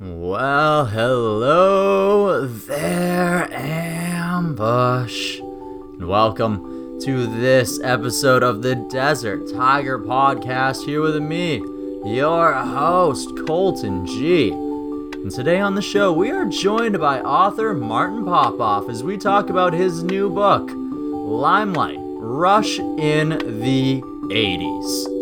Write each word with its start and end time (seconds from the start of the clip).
Well, 0.00 0.86
hello 0.86 2.46
there, 2.48 3.48
Ambush. 3.52 5.38
And 5.38 6.08
welcome 6.08 6.98
to 7.02 7.26
this 7.40 7.80
episode 7.80 8.42
of 8.42 8.62
the 8.62 8.74
Desert 8.74 9.48
Tiger 9.52 10.00
Podcast 10.00 10.84
here 10.84 11.00
with 11.00 11.22
me, 11.22 11.58
your 12.04 12.54
host, 12.54 13.30
Colton 13.46 14.04
G. 14.04 14.50
And 14.50 15.30
today 15.30 15.60
on 15.60 15.76
the 15.76 15.82
show, 15.82 16.12
we 16.12 16.32
are 16.32 16.44
joined 16.44 16.98
by 16.98 17.20
author 17.20 17.72
Martin 17.72 18.24
Popoff 18.24 18.88
as 18.88 19.04
we 19.04 19.16
talk 19.16 19.48
about 19.48 19.72
his 19.72 20.02
new 20.02 20.28
book, 20.28 20.72
Limelight 20.72 22.00
Rush 22.00 22.80
in 22.80 23.28
the 23.60 24.00
80s. 24.02 25.13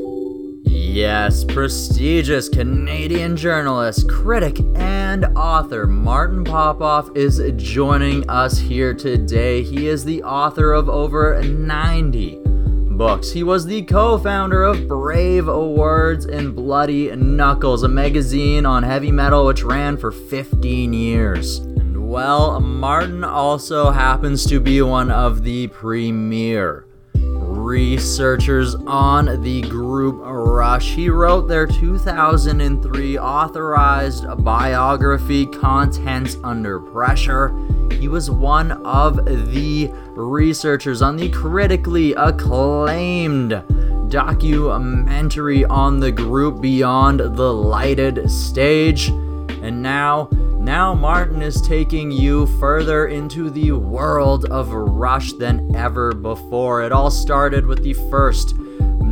Yes, 0.85 1.45
prestigious 1.45 2.51
Canadian 2.51 3.37
journalist, 3.37 4.11
critic, 4.11 4.59
and 4.75 5.25
author 5.39 5.87
Martin 5.87 6.45
Popoff 6.45 7.17
is 7.17 7.41
joining 7.57 8.29
us 8.29 8.59
here 8.59 8.93
today. 8.93 9.63
He 9.63 9.87
is 9.87 10.05
the 10.05 10.23
author 10.25 10.73
of 10.73 10.91
over 10.91 11.41
90 11.41 12.41
books. 12.91 13.31
He 13.31 13.43
was 13.43 13.65
the 13.65 13.83
co 13.83 14.19
founder 14.19 14.65
of 14.65 14.89
Brave 14.89 15.47
Words 15.47 16.27
and 16.27 16.55
Bloody 16.55 17.15
Knuckles, 17.15 17.85
a 17.85 17.89
magazine 17.89 18.67
on 18.67 18.83
heavy 18.83 19.13
metal 19.13 19.47
which 19.47 19.63
ran 19.63 19.97
for 19.97 20.11
15 20.11 20.93
years. 20.93 21.59
And 21.59 22.11
well, 22.11 22.61
Martin 22.61 23.25
also 23.25 23.93
happens 23.93 24.45
to 24.47 24.61
be 24.61 24.83
one 24.83 25.13
of 25.13 25.45
the 25.45 25.69
premier 25.69 26.87
researchers 27.63 28.75
on 28.75 29.43
the 29.43 29.63
group 29.63 30.21
Rush. 30.53 30.91
He 30.91 31.09
wrote 31.09 31.49
their 31.49 31.67
2003 31.67 33.19
authorized 33.19 34.27
biography, 34.45 35.47
Contents 35.47 36.37
Under 36.45 36.79
Pressure. 36.79 37.57
He 37.93 38.07
was 38.09 38.31
one 38.31 38.73
of 38.85 39.25
the 39.25 39.91
researchers 40.11 41.01
on 41.01 41.17
the 41.17 41.31
critically 41.31 42.13
acclaimed 42.13 43.63
documentary 44.11 45.65
on 45.65 46.01
the 46.01 46.13
group 46.13 46.61
Beyond 46.61 47.21
the 47.21 47.53
Lighted 47.53 48.31
Stage. 48.31 49.09
And 49.09 49.83
now, 49.83 50.29
now 50.59 50.93
Martin 50.93 51.41
is 51.41 51.63
taking 51.63 52.11
you 52.11 52.47
further 52.59 53.07
into 53.07 53.49
the 53.49 53.73
world 53.73 54.45
of 54.47 54.73
Rush 54.73 55.33
than 55.33 55.75
ever 55.75 56.13
before. 56.13 56.83
It 56.83 56.93
all 56.93 57.11
started 57.11 57.65
with 57.65 57.83
the 57.83 57.95
first 58.11 58.55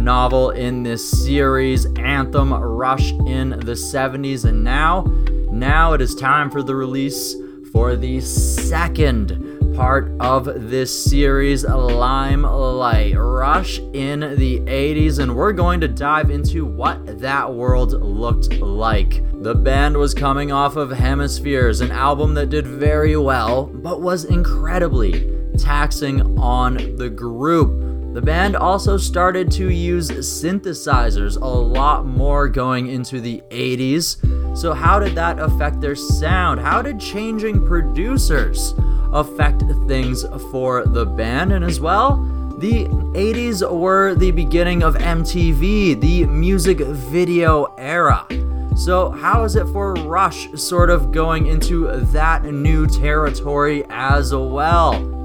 novel 0.01 0.51
in 0.51 0.83
this 0.83 1.09
series, 1.25 1.87
Anthem 1.99 2.53
Rush 2.53 3.13
in 3.27 3.51
the 3.51 3.73
70s, 3.73 4.45
and 4.45 4.65
now, 4.65 5.03
now 5.51 5.93
it 5.93 6.01
is 6.01 6.15
time 6.15 6.51
for 6.51 6.63
the 6.63 6.75
release 6.75 7.37
for 7.73 7.95
the 7.97 8.21
second 8.21 9.75
part 9.77 10.11
of 10.19 10.45
this 10.71 11.05
series, 11.05 11.65
Limelight 11.65 13.15
Rush 13.17 13.79
in 13.79 14.21
the 14.21 14.61
80s, 14.61 15.19
and 15.19 15.37
we're 15.37 15.53
going 15.53 15.81
to 15.81 15.89
dive 15.89 16.31
into 16.31 16.65
what 16.65 17.21
that 17.21 17.53
world 17.53 17.93
looked 17.93 18.55
like. 18.55 19.23
The 19.43 19.55
band 19.55 19.97
was 19.97 20.15
coming 20.15 20.51
off 20.51 20.77
of 20.77 20.91
Hemispheres, 20.91 21.81
an 21.81 21.93
album 21.93 22.35
that 22.35 22.51
did 22.51 22.67
very 22.67 23.17
well, 23.17 23.67
but 23.67 24.01
was 24.01 24.25
incredibly 24.25 25.31
taxing 25.59 26.39
on 26.39 26.97
the 26.97 27.11
group. 27.11 27.90
The 28.13 28.21
band 28.21 28.57
also 28.57 28.97
started 28.97 29.53
to 29.53 29.71
use 29.71 30.11
synthesizers 30.11 31.41
a 31.41 31.47
lot 31.47 32.05
more 32.05 32.49
going 32.49 32.89
into 32.89 33.21
the 33.21 33.41
80s. 33.51 34.57
So, 34.59 34.73
how 34.73 34.99
did 34.99 35.15
that 35.15 35.39
affect 35.39 35.81
their 35.81 35.95
sound? 35.95 36.59
How 36.59 36.83
did 36.83 36.99
changing 36.99 37.65
producers 37.65 38.75
affect 39.13 39.63
things 39.87 40.25
for 40.51 40.85
the 40.87 41.07
band? 41.07 41.53
And 41.53 41.65
as 41.65 41.79
well, 41.79 42.17
the 42.59 42.87
80s 43.15 43.63
were 43.71 44.17
the 44.17 44.33
beginning 44.33 44.83
of 44.83 44.97
MTV, 44.97 46.01
the 46.01 46.27
music 46.27 46.79
video 46.81 47.73
era. 47.79 48.27
So, 48.75 49.11
how 49.11 49.45
is 49.45 49.55
it 49.55 49.67
for 49.69 49.95
Rush 49.95 50.51
sort 50.55 50.91
of 50.91 51.13
going 51.13 51.47
into 51.47 51.87
that 52.13 52.43
new 52.45 52.89
territory 52.89 53.85
as 53.89 54.35
well? 54.35 55.20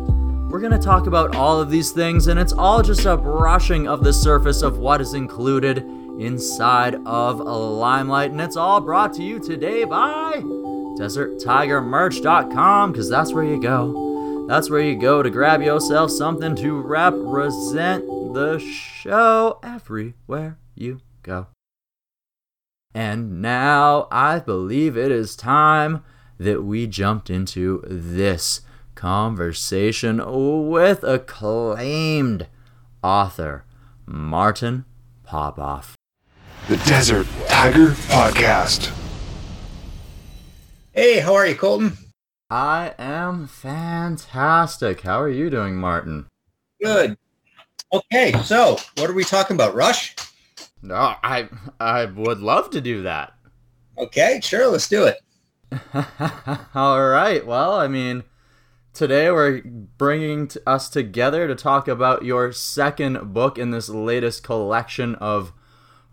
We're 0.56 0.62
going 0.62 0.72
to 0.72 0.80
talk 0.80 1.06
about 1.06 1.36
all 1.36 1.60
of 1.60 1.70
these 1.70 1.92
things, 1.92 2.28
and 2.28 2.40
it's 2.40 2.54
all 2.54 2.82
just 2.82 3.06
a 3.06 3.18
brushing 3.18 3.90
of 3.90 4.06
the 4.06 4.14
surface 4.14 4.62
of 4.62 4.78
what 4.78 5.02
is 5.02 5.14
included 5.14 5.80
inside 6.18 6.96
of 7.06 7.42
a 7.42 7.44
Limelight, 7.44 8.32
and 8.32 8.40
it's 8.40 8.56
all 8.56 8.80
brought 8.80 9.14
to 9.16 9.22
you 9.22 9.38
today 9.38 9.84
by 9.84 10.36
DesertTigerMerch.com, 10.98 12.94
because 12.94 13.10
that's 13.10 13.34
where 13.34 13.44
you 13.44 13.62
go. 13.62 14.46
That's 14.48 14.70
where 14.70 14.80
you 14.80 14.98
go 14.98 15.22
to 15.22 15.30
grab 15.30 15.62
yourself 15.62 16.10
something 16.10 16.56
to 16.56 16.80
represent 16.80 18.06
the 18.34 18.58
show 18.60 19.60
everywhere 19.62 20.58
you 20.74 21.02
go. 21.22 21.48
And 22.94 23.42
now 23.42 24.08
I 24.10 24.40
believe 24.40 24.96
it 24.96 25.12
is 25.12 25.36
time 25.36 26.02
that 26.38 26.64
we 26.64 26.88
jumped 26.88 27.30
into 27.30 27.84
this 27.90 28.62
conversation 28.96 30.22
with 30.70 31.04
acclaimed 31.04 32.48
author 33.04 33.66
Martin 34.06 34.86
Popoff. 35.24 35.96
The 36.68 36.78
Desert 36.78 37.28
Tiger 37.48 37.88
Podcast. 37.90 38.92
Hey, 40.94 41.20
how 41.20 41.34
are 41.36 41.46
you, 41.46 41.56
Colton? 41.56 41.98
I 42.50 42.94
am 42.98 43.48
fantastic. 43.48 45.02
How 45.02 45.22
are 45.22 45.30
you 45.30 45.50
doing, 45.50 45.76
Martin? 45.76 46.28
Good. 46.82 47.18
Okay, 47.94 48.34
so 48.44 48.78
what 48.98 49.10
are 49.10 49.14
we 49.14 49.24
talking 49.24 49.56
about? 49.56 49.76
Rush? 49.76 50.16
No, 50.82 50.96
I 50.96 51.50
I 51.80 52.06
would 52.06 52.40
love 52.40 52.70
to 52.72 52.82
do 52.82 53.04
that. 53.04 53.34
Okay, 53.98 54.40
sure, 54.44 54.68
let's 54.68 54.88
do 54.88 55.06
it. 55.06 55.18
All 56.76 57.08
right. 57.08 57.46
Well, 57.46 57.74
I 57.74 57.88
mean, 57.88 58.24
Today 58.96 59.30
we're 59.30 59.62
bringing 59.62 60.50
us 60.66 60.88
together 60.88 61.50
to 61.50 61.54
talk 61.56 61.90
about 61.90 62.24
your 62.24 62.54
second 62.54 63.34
book 63.34 63.58
in 63.58 63.72
this 63.72 63.90
latest 63.90 64.42
collection 64.42 65.16
of 65.16 65.52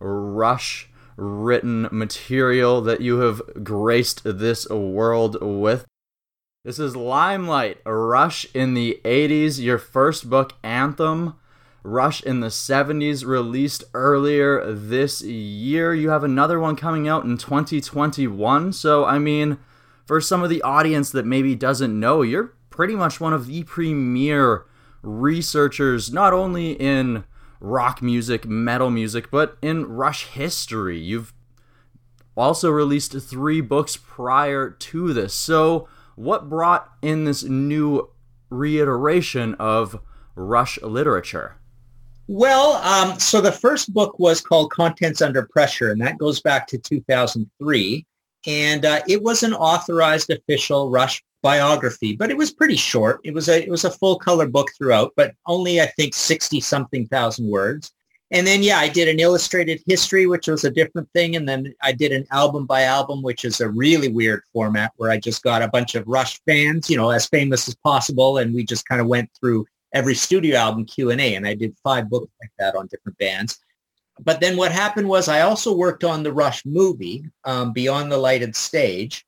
Rush 0.00 0.90
written 1.16 1.88
material 1.92 2.80
that 2.80 3.00
you 3.00 3.20
have 3.20 3.40
graced 3.62 4.22
this 4.24 4.68
world 4.68 5.36
with. 5.40 5.86
This 6.64 6.80
is 6.80 6.96
Limelight, 6.96 7.78
Rush 7.86 8.48
in 8.52 8.74
the 8.74 9.00
80s, 9.04 9.60
your 9.60 9.78
first 9.78 10.28
book, 10.28 10.54
Anthem. 10.64 11.36
Rush 11.84 12.20
in 12.24 12.40
the 12.40 12.48
70s, 12.48 13.24
released 13.24 13.84
earlier 13.94 14.72
this 14.72 15.22
year. 15.22 15.94
You 15.94 16.10
have 16.10 16.24
another 16.24 16.58
one 16.58 16.74
coming 16.74 17.06
out 17.06 17.22
in 17.22 17.38
2021. 17.38 18.72
So, 18.72 19.04
I 19.04 19.20
mean, 19.20 19.58
for 20.04 20.20
some 20.20 20.42
of 20.42 20.50
the 20.50 20.62
audience 20.62 21.12
that 21.12 21.24
maybe 21.24 21.54
doesn't 21.54 21.98
know, 21.98 22.22
you're 22.22 22.54
pretty 22.72 22.96
much 22.96 23.20
one 23.20 23.32
of 23.32 23.46
the 23.46 23.62
premier 23.64 24.66
researchers, 25.02 26.12
not 26.12 26.32
only 26.32 26.72
in 26.72 27.24
rock 27.60 28.02
music, 28.02 28.44
metal 28.44 28.90
music, 28.90 29.30
but 29.30 29.56
in 29.62 29.86
Rush 29.86 30.26
history. 30.26 30.98
You've 30.98 31.32
also 32.36 32.70
released 32.70 33.12
three 33.12 33.60
books 33.60 33.96
prior 33.96 34.70
to 34.70 35.12
this. 35.12 35.34
So, 35.34 35.88
what 36.16 36.48
brought 36.48 36.90
in 37.02 37.24
this 37.24 37.42
new 37.44 38.10
reiteration 38.50 39.54
of 39.54 40.00
Rush 40.34 40.80
literature? 40.82 41.56
Well, 42.28 42.74
um, 42.76 43.18
so 43.18 43.40
the 43.40 43.52
first 43.52 43.92
book 43.92 44.18
was 44.18 44.40
called 44.40 44.70
Contents 44.70 45.20
Under 45.20 45.42
Pressure, 45.46 45.90
and 45.90 46.00
that 46.00 46.18
goes 46.18 46.40
back 46.40 46.66
to 46.68 46.78
2003. 46.78 48.06
And 48.46 48.84
uh, 48.84 49.00
it 49.08 49.22
was 49.22 49.42
an 49.42 49.54
authorized 49.54 50.30
official 50.30 50.90
Rush 50.90 51.22
biography, 51.42 52.16
but 52.16 52.30
it 52.30 52.36
was 52.36 52.52
pretty 52.52 52.76
short. 52.76 53.20
It 53.24 53.34
was 53.34 53.48
a 53.48 53.62
it 53.62 53.68
was 53.68 53.84
a 53.84 53.90
full 53.90 54.18
color 54.18 54.46
book 54.46 54.70
throughout, 54.76 55.12
but 55.16 55.34
only 55.46 55.80
I 55.80 55.86
think 55.86 56.14
60 56.14 56.60
something 56.60 57.06
thousand 57.08 57.48
words. 57.48 57.92
And 58.30 58.46
then 58.46 58.62
yeah, 58.62 58.78
I 58.78 58.88
did 58.88 59.08
an 59.08 59.20
illustrated 59.20 59.82
history, 59.86 60.26
which 60.26 60.48
was 60.48 60.64
a 60.64 60.70
different 60.70 61.08
thing, 61.12 61.36
and 61.36 61.46
then 61.46 61.74
I 61.82 61.92
did 61.92 62.12
an 62.12 62.24
album 62.30 62.64
by 62.64 62.82
album, 62.84 63.22
which 63.22 63.44
is 63.44 63.60
a 63.60 63.68
really 63.68 64.08
weird 64.08 64.42
format 64.54 64.92
where 64.96 65.10
I 65.10 65.18
just 65.18 65.42
got 65.42 65.60
a 65.60 65.68
bunch 65.68 65.94
of 65.94 66.06
Rush 66.06 66.40
fans, 66.46 66.88
you 66.88 66.96
know, 66.96 67.10
as 67.10 67.26
famous 67.26 67.68
as 67.68 67.74
possible, 67.74 68.38
and 68.38 68.54
we 68.54 68.64
just 68.64 68.88
kind 68.88 69.02
of 69.02 69.06
went 69.06 69.28
through 69.38 69.66
every 69.92 70.14
studio 70.14 70.56
album 70.56 70.86
Q&A, 70.86 71.34
and 71.34 71.46
I 71.46 71.54
did 71.54 71.76
five 71.84 72.08
books 72.08 72.32
like 72.40 72.50
that 72.58 72.74
on 72.74 72.86
different 72.86 73.18
bands. 73.18 73.58
But 74.20 74.40
then 74.40 74.56
what 74.56 74.72
happened 74.72 75.08
was 75.08 75.28
I 75.28 75.40
also 75.40 75.74
worked 75.74 76.04
on 76.04 76.22
the 76.22 76.32
Rush 76.32 76.64
movie, 76.66 77.24
um, 77.44 77.72
Beyond 77.72 78.12
the 78.12 78.18
Lighted 78.18 78.54
Stage, 78.54 79.24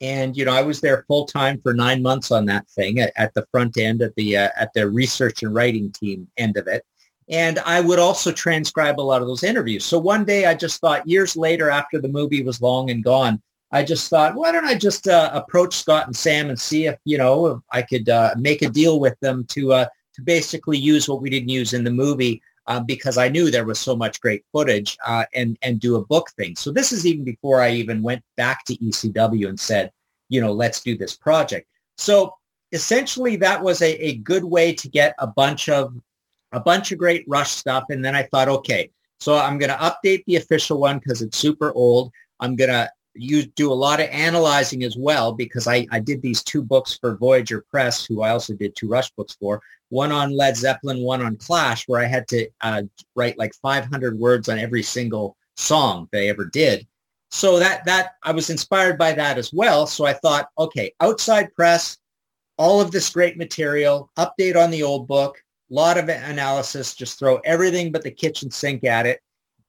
and 0.00 0.36
you 0.36 0.44
know 0.44 0.52
I 0.52 0.62
was 0.62 0.80
there 0.80 1.04
full 1.08 1.26
time 1.26 1.60
for 1.60 1.74
nine 1.74 2.02
months 2.02 2.30
on 2.30 2.46
that 2.46 2.68
thing 2.68 3.00
at, 3.00 3.12
at 3.16 3.34
the 3.34 3.46
front 3.50 3.76
end 3.76 4.00
at 4.00 4.14
the 4.14 4.36
uh, 4.36 4.50
at 4.56 4.72
the 4.74 4.88
research 4.88 5.42
and 5.42 5.54
writing 5.54 5.90
team 5.90 6.28
end 6.36 6.56
of 6.56 6.66
it. 6.68 6.84
And 7.28 7.58
I 7.60 7.80
would 7.80 7.98
also 7.98 8.32
transcribe 8.32 8.98
a 8.98 9.02
lot 9.02 9.20
of 9.20 9.28
those 9.28 9.42
interviews. 9.42 9.84
So 9.84 9.98
one 9.98 10.24
day 10.24 10.46
I 10.46 10.54
just 10.54 10.80
thought 10.80 11.06
years 11.06 11.36
later 11.36 11.68
after 11.68 12.00
the 12.00 12.08
movie 12.08 12.42
was 12.42 12.62
long 12.62 12.90
and 12.90 13.04
gone, 13.04 13.42
I 13.70 13.82
just 13.82 14.08
thought, 14.08 14.34
why 14.34 14.50
don't 14.50 14.64
I 14.64 14.74
just 14.74 15.08
uh, 15.08 15.30
approach 15.34 15.76
Scott 15.76 16.06
and 16.06 16.16
Sam 16.16 16.48
and 16.48 16.58
see 16.58 16.86
if 16.86 16.96
you 17.04 17.18
know 17.18 17.46
if 17.46 17.58
I 17.70 17.82
could 17.82 18.08
uh, 18.08 18.34
make 18.38 18.62
a 18.62 18.70
deal 18.70 19.00
with 19.00 19.18
them 19.20 19.44
to 19.50 19.72
uh, 19.72 19.86
to 20.14 20.22
basically 20.22 20.78
use 20.78 21.08
what 21.08 21.20
we 21.20 21.30
didn't 21.30 21.50
use 21.50 21.74
in 21.74 21.84
the 21.84 21.90
movie 21.90 22.40
uh, 22.68 22.80
because 22.80 23.18
I 23.18 23.28
knew 23.28 23.50
there 23.50 23.64
was 23.64 23.80
so 23.80 23.96
much 23.96 24.20
great 24.20 24.44
footage 24.52 24.96
uh, 25.06 25.24
and 25.34 25.58
and 25.62 25.80
do 25.80 25.96
a 25.96 26.04
book 26.04 26.30
thing. 26.36 26.54
So 26.54 26.70
this 26.70 26.92
is 26.92 27.06
even 27.06 27.24
before 27.24 27.60
I 27.60 27.70
even 27.70 28.02
went 28.02 28.22
back 28.36 28.64
to 28.66 28.76
ECW 28.76 29.48
and 29.48 29.58
said, 29.58 29.90
you 30.28 30.40
know, 30.40 30.52
let's 30.52 30.82
do 30.82 30.96
this 30.96 31.16
project. 31.16 31.66
So 31.96 32.34
essentially, 32.72 33.36
that 33.36 33.62
was 33.62 33.82
a, 33.82 33.92
a 34.04 34.16
good 34.18 34.44
way 34.44 34.74
to 34.74 34.88
get 34.88 35.14
a 35.18 35.26
bunch 35.26 35.68
of 35.68 35.94
a 36.52 36.60
bunch 36.60 36.92
of 36.92 36.98
great 36.98 37.24
Rush 37.26 37.50
stuff. 37.50 37.84
And 37.90 38.04
then 38.04 38.14
I 38.14 38.22
thought, 38.24 38.48
okay, 38.48 38.90
so 39.20 39.36
I'm 39.36 39.58
going 39.58 39.70
to 39.70 39.76
update 39.76 40.24
the 40.26 40.36
official 40.36 40.78
one 40.78 40.98
because 40.98 41.22
it's 41.22 41.36
super 41.36 41.72
old. 41.72 42.12
I'm 42.40 42.54
going 42.54 42.70
to 42.70 42.90
you 43.14 43.44
do 43.44 43.72
a 43.72 43.74
lot 43.74 44.00
of 44.00 44.08
analyzing 44.10 44.84
as 44.84 44.96
well 44.96 45.32
because 45.32 45.66
I, 45.66 45.86
I 45.90 45.98
did 45.98 46.22
these 46.22 46.42
two 46.42 46.62
books 46.62 46.96
for 46.96 47.16
Voyageur 47.16 47.62
Press, 47.68 48.04
who 48.04 48.22
I 48.22 48.30
also 48.30 48.54
did 48.54 48.76
two 48.76 48.88
Rush 48.88 49.10
books 49.12 49.36
for, 49.40 49.60
one 49.90 50.12
on 50.12 50.36
Led 50.36 50.56
Zeppelin, 50.56 51.00
one 51.00 51.22
on 51.22 51.36
Clash, 51.36 51.86
where 51.86 52.00
I 52.00 52.06
had 52.06 52.28
to 52.28 52.48
uh, 52.60 52.82
write 53.14 53.38
like 53.38 53.54
500 53.54 54.18
words 54.18 54.48
on 54.48 54.58
every 54.58 54.82
single 54.82 55.36
song 55.56 56.08
they 56.12 56.28
ever 56.28 56.44
did. 56.44 56.86
So 57.30 57.58
that 57.58 57.84
that 57.84 58.12
I 58.22 58.32
was 58.32 58.50
inspired 58.50 58.98
by 58.98 59.12
that 59.12 59.38
as 59.38 59.52
well. 59.52 59.86
So 59.86 60.06
I 60.06 60.14
thought, 60.14 60.48
okay, 60.58 60.92
outside 61.00 61.54
press, 61.54 61.98
all 62.56 62.80
of 62.80 62.90
this 62.90 63.10
great 63.10 63.36
material, 63.36 64.10
update 64.18 64.56
on 64.56 64.70
the 64.70 64.82
old 64.82 65.06
book, 65.06 65.42
lot 65.70 65.98
of 65.98 66.08
analysis, 66.08 66.94
just 66.94 67.18
throw 67.18 67.36
everything 67.44 67.92
but 67.92 68.02
the 68.02 68.10
kitchen 68.10 68.50
sink 68.50 68.84
at 68.84 69.06
it 69.06 69.20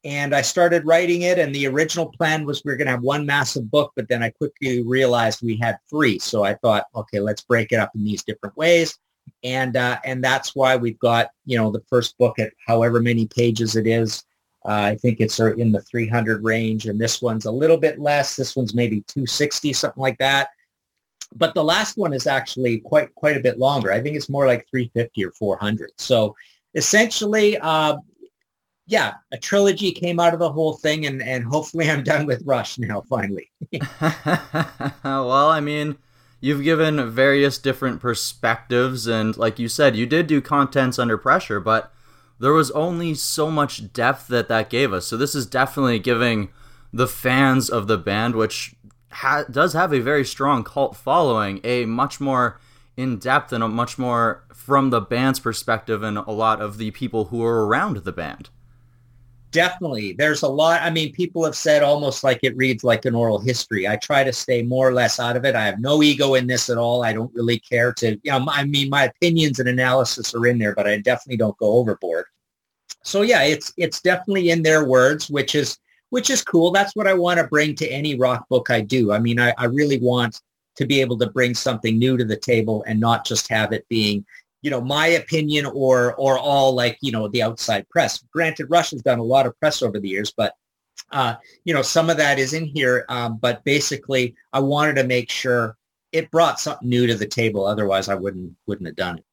and 0.03 0.33
I 0.33 0.41
started 0.41 0.85
writing 0.85 1.23
it. 1.23 1.39
And 1.39 1.53
the 1.53 1.67
original 1.67 2.07
plan 2.07 2.45
was 2.45 2.63
we 2.63 2.71
are 2.71 2.77
going 2.77 2.87
to 2.87 2.91
have 2.91 3.01
one 3.01 3.25
massive 3.25 3.69
book, 3.69 3.91
but 3.95 4.07
then 4.07 4.23
I 4.23 4.29
quickly 4.29 4.81
realized 4.83 5.41
we 5.41 5.57
had 5.57 5.77
three. 5.89 6.19
So 6.19 6.43
I 6.43 6.55
thought, 6.55 6.85
okay, 6.95 7.19
let's 7.19 7.41
break 7.41 7.71
it 7.71 7.79
up 7.79 7.91
in 7.95 8.03
these 8.03 8.23
different 8.23 8.55
ways. 8.55 8.97
And 9.43 9.75
uh, 9.75 9.99
and 10.03 10.23
that's 10.23 10.55
why 10.55 10.75
we've 10.75 10.99
got 10.99 11.31
you 11.45 11.57
know 11.57 11.71
the 11.71 11.83
first 11.89 12.17
book 12.17 12.39
at 12.39 12.53
however 12.65 13.01
many 13.01 13.27
pages 13.27 13.75
it 13.75 13.87
is. 13.87 14.23
Uh, 14.65 14.91
I 14.91 14.95
think 14.95 15.19
it's 15.19 15.39
in 15.39 15.71
the 15.71 15.81
300 15.81 16.43
range, 16.43 16.87
and 16.87 16.99
this 16.99 17.21
one's 17.21 17.45
a 17.45 17.51
little 17.51 17.77
bit 17.77 17.97
less. 17.99 18.35
This 18.35 18.55
one's 18.55 18.75
maybe 18.75 19.01
260, 19.07 19.71
something 19.71 20.01
like 20.01 20.17
that. 20.17 20.49
But 21.35 21.53
the 21.53 21.63
last 21.63 21.97
one 21.97 22.13
is 22.13 22.27
actually 22.27 22.79
quite 22.79 23.13
quite 23.15 23.37
a 23.37 23.41
bit 23.41 23.57
longer. 23.57 23.91
I 23.91 24.01
think 24.01 24.15
it's 24.15 24.29
more 24.29 24.47
like 24.47 24.67
350 24.69 25.25
or 25.25 25.31
400. 25.31 25.91
So 25.97 26.35
essentially, 26.73 27.57
uh, 27.59 27.97
yeah, 28.87 29.13
a 29.31 29.37
trilogy 29.37 29.91
came 29.91 30.19
out 30.19 30.33
of 30.33 30.39
the 30.39 30.51
whole 30.51 30.73
thing, 30.73 31.05
and 31.05 31.21
and 31.21 31.43
hopefully 31.45 31.89
I'm 31.89 32.03
done 32.03 32.25
with 32.25 32.41
Rush 32.45 32.79
now. 32.79 33.01
Finally. 33.01 33.49
well, 35.03 35.49
I 35.49 35.59
mean, 35.61 35.95
you've 36.39 36.63
given 36.63 37.09
various 37.09 37.57
different 37.57 37.99
perspectives, 37.99 39.07
and 39.07 39.35
like 39.37 39.59
you 39.59 39.67
said, 39.67 39.95
you 39.95 40.05
did 40.05 40.27
do 40.27 40.41
contents 40.41 40.99
under 40.99 41.17
pressure, 41.17 41.59
but 41.59 41.93
there 42.39 42.53
was 42.53 42.71
only 42.71 43.13
so 43.13 43.51
much 43.51 43.91
depth 43.93 44.27
that 44.27 44.47
that 44.47 44.69
gave 44.69 44.93
us. 44.93 45.05
So 45.05 45.17
this 45.17 45.35
is 45.35 45.45
definitely 45.45 45.99
giving 45.99 46.49
the 46.93 47.07
fans 47.07 47.69
of 47.69 47.87
the 47.87 47.97
band, 47.97 48.35
which 48.35 48.75
ha- 49.11 49.45
does 49.49 49.73
have 49.73 49.93
a 49.93 49.99
very 49.99 50.25
strong 50.25 50.63
cult 50.63 50.95
following, 50.95 51.59
a 51.63 51.85
much 51.85 52.19
more 52.19 52.59
in 52.95 53.17
depth 53.17 53.53
and 53.53 53.63
a 53.63 53.67
much 53.67 53.97
more 53.97 54.43
from 54.53 54.89
the 54.89 55.01
band's 55.01 55.39
perspective 55.39 56.03
and 56.03 56.17
a 56.17 56.31
lot 56.31 56.61
of 56.61 56.77
the 56.77 56.91
people 56.91 57.25
who 57.25 57.43
are 57.43 57.65
around 57.65 57.97
the 57.97 58.11
band 58.11 58.49
definitely 59.51 60.13
there's 60.13 60.43
a 60.43 60.47
lot 60.47 60.81
i 60.81 60.89
mean 60.89 61.11
people 61.11 61.43
have 61.43 61.55
said 61.55 61.81
almost 61.81 62.23
like 62.23 62.39
it 62.43 62.55
reads 62.55 62.83
like 62.83 63.05
an 63.05 63.15
oral 63.15 63.39
history. 63.39 63.87
I 63.87 63.95
try 63.95 64.23
to 64.23 64.33
stay 64.33 64.61
more 64.61 64.87
or 64.87 64.93
less 64.93 65.19
out 65.19 65.35
of 65.35 65.45
it. 65.45 65.55
I 65.55 65.65
have 65.65 65.79
no 65.79 66.03
ego 66.03 66.35
in 66.35 66.45
this 66.47 66.69
at 66.69 66.77
all. 66.77 67.03
I 67.03 67.13
don't 67.13 67.33
really 67.33 67.59
care 67.59 67.91
to 67.93 68.11
you 68.23 68.31
know 68.31 68.45
i 68.49 68.63
mean 68.63 68.89
my 68.89 69.05
opinions 69.05 69.59
and 69.59 69.69
analysis 69.69 70.33
are 70.35 70.45
in 70.45 70.57
there 70.57 70.75
but 70.75 70.87
i 70.87 70.97
definitely 70.97 71.37
don't 71.37 71.57
go 71.57 71.73
overboard. 71.73 72.25
So 73.03 73.21
yeah 73.23 73.43
it's 73.43 73.73
it's 73.77 74.01
definitely 74.01 74.49
in 74.51 74.63
their 74.63 74.85
words 74.85 75.29
which 75.29 75.55
is 75.55 75.77
which 76.09 76.29
is 76.29 76.43
cool. 76.43 76.71
That's 76.71 76.95
what 76.95 77.07
i 77.07 77.13
want 77.13 77.39
to 77.39 77.47
bring 77.47 77.75
to 77.75 77.87
any 77.87 78.15
rock 78.15 78.47
book 78.49 78.69
i 78.69 78.81
do. 78.81 79.11
I 79.11 79.19
mean 79.19 79.39
i, 79.39 79.53
I 79.57 79.65
really 79.65 79.99
want 79.99 80.41
to 80.75 80.85
be 80.85 81.01
able 81.01 81.17
to 81.17 81.29
bring 81.29 81.53
something 81.53 81.97
new 81.97 82.17
to 82.17 82.23
the 82.23 82.37
table 82.37 82.83
and 82.87 82.99
not 82.99 83.25
just 83.25 83.49
have 83.49 83.73
it 83.73 83.85
being 83.89 84.25
you 84.61 84.69
know, 84.69 84.81
my 84.81 85.07
opinion 85.07 85.65
or 85.65 86.15
or 86.15 86.37
all 86.37 86.73
like, 86.73 86.97
you 87.01 87.11
know, 87.11 87.27
the 87.27 87.41
outside 87.41 87.87
press. 87.89 88.23
Granted, 88.31 88.67
Rush's 88.69 89.01
done 89.01 89.19
a 89.19 89.23
lot 89.23 89.45
of 89.45 89.59
press 89.59 89.81
over 89.81 89.99
the 89.99 90.09
years, 90.09 90.33
but 90.35 90.53
uh, 91.11 91.35
you 91.63 91.73
know, 91.73 91.81
some 91.81 92.09
of 92.09 92.17
that 92.17 92.39
is 92.39 92.53
in 92.53 92.65
here. 92.65 93.05
Um, 93.09 93.37
but 93.37 93.63
basically, 93.63 94.35
I 94.53 94.59
wanted 94.59 94.95
to 94.95 95.03
make 95.03 95.31
sure 95.31 95.77
it 96.11 96.31
brought 96.31 96.59
something 96.59 96.87
new 96.87 97.07
to 97.07 97.15
the 97.15 97.27
table. 97.27 97.65
Otherwise, 97.65 98.09
I 98.09 98.15
wouldn't 98.15 98.55
wouldn't 98.67 98.87
have 98.87 98.95
done 98.95 99.19
it. 99.19 99.25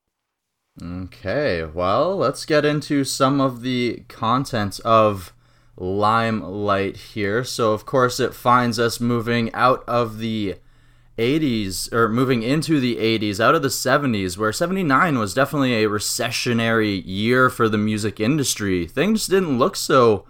Okay, 0.82 1.64
well, 1.64 2.17
let's 2.17 2.44
get 2.44 2.67
into 2.67 3.02
some 3.02 3.40
of 3.40 3.62
the 3.62 4.02
content 4.08 4.79
of 4.84 5.32
Limelight 5.79 6.96
here. 6.99 7.44
So, 7.44 7.72
of 7.72 7.87
course, 7.87 8.20
it 8.20 8.34
finds 8.34 8.79
us 8.79 9.00
moving 9.00 9.52
out 9.55 9.84
of 9.87 10.19
the 10.19 10.56
80s 11.19 11.93
or 11.93 12.09
moving 12.09 12.43
into 12.43 12.79
the 12.79 12.97
80s 12.97 13.41
out 13.41 13.55
of 13.55 13.63
the 13.63 13.69
70s 13.69 14.37
where 14.37 14.53
79 14.53 15.19
was 15.19 15.35
definitely 15.35 15.83
a 15.83 15.89
recessionary 15.89 17.03
year 17.07 17.49
for 17.49 17.69
the 17.69 17.79
music 17.79 18.21
industry. 18.21 18.87
Things 18.87 19.27
didn't 19.27 19.59
look 19.59 19.77
so 19.77 20.27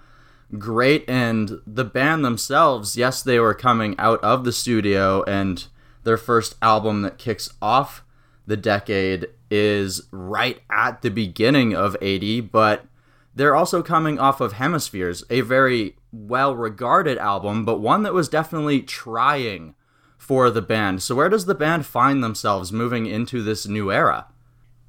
great 0.58 1.04
and 1.08 1.60
the 1.66 1.84
band 1.84 2.24
themselves 2.24 2.96
yes 2.96 3.22
they 3.22 3.38
were 3.38 3.54
coming 3.54 3.96
out 3.98 4.22
of 4.22 4.44
the 4.44 4.52
studio 4.52 5.24
and 5.24 5.66
their 6.04 6.16
first 6.16 6.54
album 6.62 7.02
that 7.02 7.18
kicks 7.18 7.52
off 7.60 8.04
the 8.46 8.56
decade 8.56 9.26
is 9.50 10.02
right 10.12 10.60
at 10.70 11.02
the 11.02 11.10
beginning 11.10 11.74
of 11.74 11.96
80 12.00 12.42
but 12.42 12.86
they're 13.34 13.56
also 13.56 13.82
coming 13.82 14.20
off 14.20 14.40
of 14.40 14.52
hemispheres 14.52 15.24
a 15.30 15.40
very 15.40 15.96
well 16.12 16.54
regarded 16.54 17.18
album 17.18 17.64
but 17.64 17.80
one 17.80 18.04
that 18.04 18.14
was 18.14 18.28
definitely 18.28 18.82
trying 18.82 19.74
for 20.26 20.50
the 20.50 20.62
band. 20.62 21.02
So 21.02 21.14
where 21.14 21.28
does 21.28 21.46
the 21.46 21.54
band 21.54 21.86
find 21.86 22.22
themselves 22.22 22.72
moving 22.72 23.06
into 23.06 23.42
this 23.42 23.66
new 23.66 23.92
era? 23.92 24.26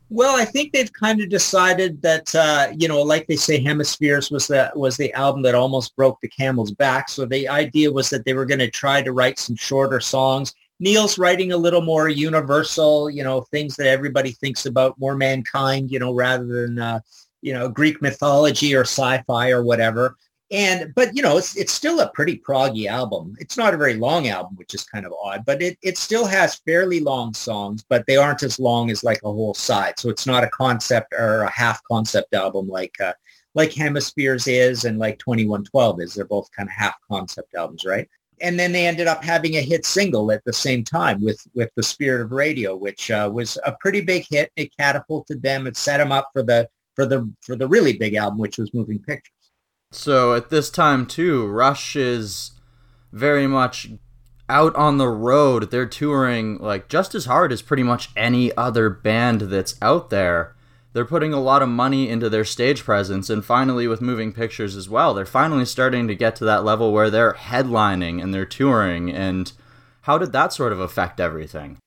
Well, 0.09 0.39
I 0.39 0.45
think 0.45 0.71
they've 0.71 0.91
kind 0.91 1.21
of 1.21 1.29
decided 1.29 2.01
that 2.01 2.33
uh, 2.33 2.69
you 2.75 2.87
know, 2.87 3.01
like 3.01 3.27
they 3.27 3.35
say, 3.35 3.61
Hemispheres 3.61 4.31
was 4.31 4.47
the 4.47 4.71
was 4.73 4.97
the 4.97 5.13
album 5.13 5.41
that 5.43 5.53
almost 5.53 5.95
broke 5.95 6.19
the 6.21 6.29
camel's 6.29 6.71
back. 6.71 7.09
So 7.09 7.25
the 7.25 7.47
idea 7.47 7.91
was 7.91 8.09
that 8.09 8.25
they 8.25 8.33
were 8.33 8.45
going 8.45 8.59
to 8.59 8.71
try 8.71 9.01
to 9.01 9.11
write 9.11 9.37
some 9.37 9.55
shorter 9.55 9.99
songs. 9.99 10.53
Neil's 10.79 11.17
writing 11.17 11.51
a 11.51 11.57
little 11.57 11.81
more 11.81 12.07
universal, 12.07 13.09
you 13.09 13.23
know, 13.23 13.41
things 13.41 13.75
that 13.75 13.87
everybody 13.87 14.31
thinks 14.31 14.65
about, 14.65 14.99
more 14.99 15.15
mankind, 15.15 15.91
you 15.91 15.99
know, 15.99 16.13
rather 16.13 16.45
than 16.45 16.79
uh, 16.79 16.99
you 17.41 17.53
know 17.53 17.67
Greek 17.67 18.01
mythology 18.01 18.73
or 18.73 18.81
sci-fi 18.81 19.51
or 19.51 19.63
whatever 19.63 20.15
and 20.49 20.93
but 20.95 21.13
you 21.15 21.21
know 21.21 21.37
it's 21.37 21.57
it's 21.57 21.73
still 21.73 21.99
a 21.99 22.09
pretty 22.11 22.37
proggy 22.37 22.87
album. 22.87 23.35
It's 23.39 23.57
not 23.57 23.73
a 23.73 23.77
very 23.77 23.95
long 23.95 24.27
album 24.29 24.55
which 24.55 24.73
is 24.73 24.85
kind 24.85 25.05
of 25.05 25.13
odd 25.21 25.43
but 25.45 25.61
it, 25.61 25.77
it 25.81 25.97
still 25.97 26.25
has 26.25 26.55
fairly 26.55 26.99
long 27.01 27.33
songs 27.33 27.83
but 27.89 28.05
they 28.07 28.15
aren't 28.15 28.43
as 28.43 28.59
long 28.59 28.89
as 28.89 29.03
like 29.03 29.19
a 29.23 29.31
whole 29.31 29.53
side. 29.53 29.99
So 29.99 30.09
it's 30.09 30.25
not 30.25 30.43
a 30.43 30.49
concept 30.49 31.13
or 31.13 31.41
a 31.41 31.51
half 31.51 31.81
concept 31.83 32.33
album 32.33 32.67
like 32.69 32.99
uh, 33.01 33.13
like 33.55 33.73
hemispheres 33.73 34.47
is 34.47 34.85
and 34.85 34.99
like 34.99 35.19
2112 35.19 36.01
is. 36.01 36.13
They're 36.13 36.25
both 36.25 36.49
kind 36.51 36.69
of 36.69 36.73
half 36.73 36.95
concept 37.09 37.53
albums 37.55 37.83
right? 37.83 38.07
And 38.39 38.57
then 38.57 38.71
they 38.71 38.87
ended 38.87 39.07
up 39.07 39.23
having 39.23 39.57
a 39.57 39.61
hit 39.61 39.85
single 39.85 40.31
at 40.31 40.45
the 40.45 40.53
same 40.53 40.83
time 40.83 41.21
with 41.21 41.45
with 41.55 41.71
the 41.75 41.83
spirit 41.83 42.21
of 42.21 42.31
radio 42.31 42.73
which 42.77 43.11
uh, 43.11 43.29
was 43.33 43.57
a 43.65 43.75
pretty 43.81 43.99
big 43.99 44.25
hit. 44.29 44.49
It 44.55 44.75
catapulted 44.77 45.41
them. 45.41 45.67
It 45.67 45.75
set 45.75 45.97
them 45.97 46.13
up 46.13 46.29
for 46.31 46.41
the 46.41 46.69
for 46.95 47.05
the 47.05 47.29
for 47.41 47.57
the 47.57 47.67
really 47.67 47.97
big 47.97 48.15
album 48.15 48.39
which 48.39 48.57
was 48.57 48.73
moving 48.73 48.99
pictures 48.99 49.33
so 49.91 50.33
at 50.33 50.49
this 50.49 50.69
time 50.69 51.05
too, 51.05 51.47
Rush 51.47 51.95
is 51.95 52.51
very 53.11 53.47
much 53.47 53.89
out 54.49 54.75
on 54.75 54.97
the 54.97 55.07
road. 55.07 55.71
They're 55.71 55.85
touring 55.85 56.57
like 56.57 56.87
just 56.87 57.15
as 57.15 57.25
hard 57.25 57.51
as 57.51 57.61
pretty 57.61 57.83
much 57.83 58.09
any 58.15 58.55
other 58.55 58.89
band 58.89 59.41
that's 59.41 59.75
out 59.81 60.09
there. 60.09 60.55
They're 60.93 61.05
putting 61.05 61.33
a 61.33 61.39
lot 61.39 61.61
of 61.61 61.69
money 61.69 62.09
into 62.09 62.29
their 62.29 62.45
stage 62.45 62.83
presence 62.83 63.29
and 63.29 63.45
finally 63.45 63.87
with 63.87 64.01
moving 64.01 64.33
pictures 64.33 64.75
as 64.75 64.89
well. 64.89 65.13
They're 65.13 65.25
finally 65.25 65.65
starting 65.65 66.07
to 66.07 66.15
get 66.15 66.35
to 66.37 66.45
that 66.45 66.63
level 66.63 66.91
where 66.91 67.09
they're 67.09 67.33
headlining 67.33 68.21
and 68.21 68.33
they're 68.33 68.45
touring 68.45 69.11
and 69.11 69.51
how 70.01 70.17
did 70.17 70.31
that 70.31 70.53
sort 70.53 70.71
of 70.71 70.79
affect 70.79 71.19
everything? 71.19 71.77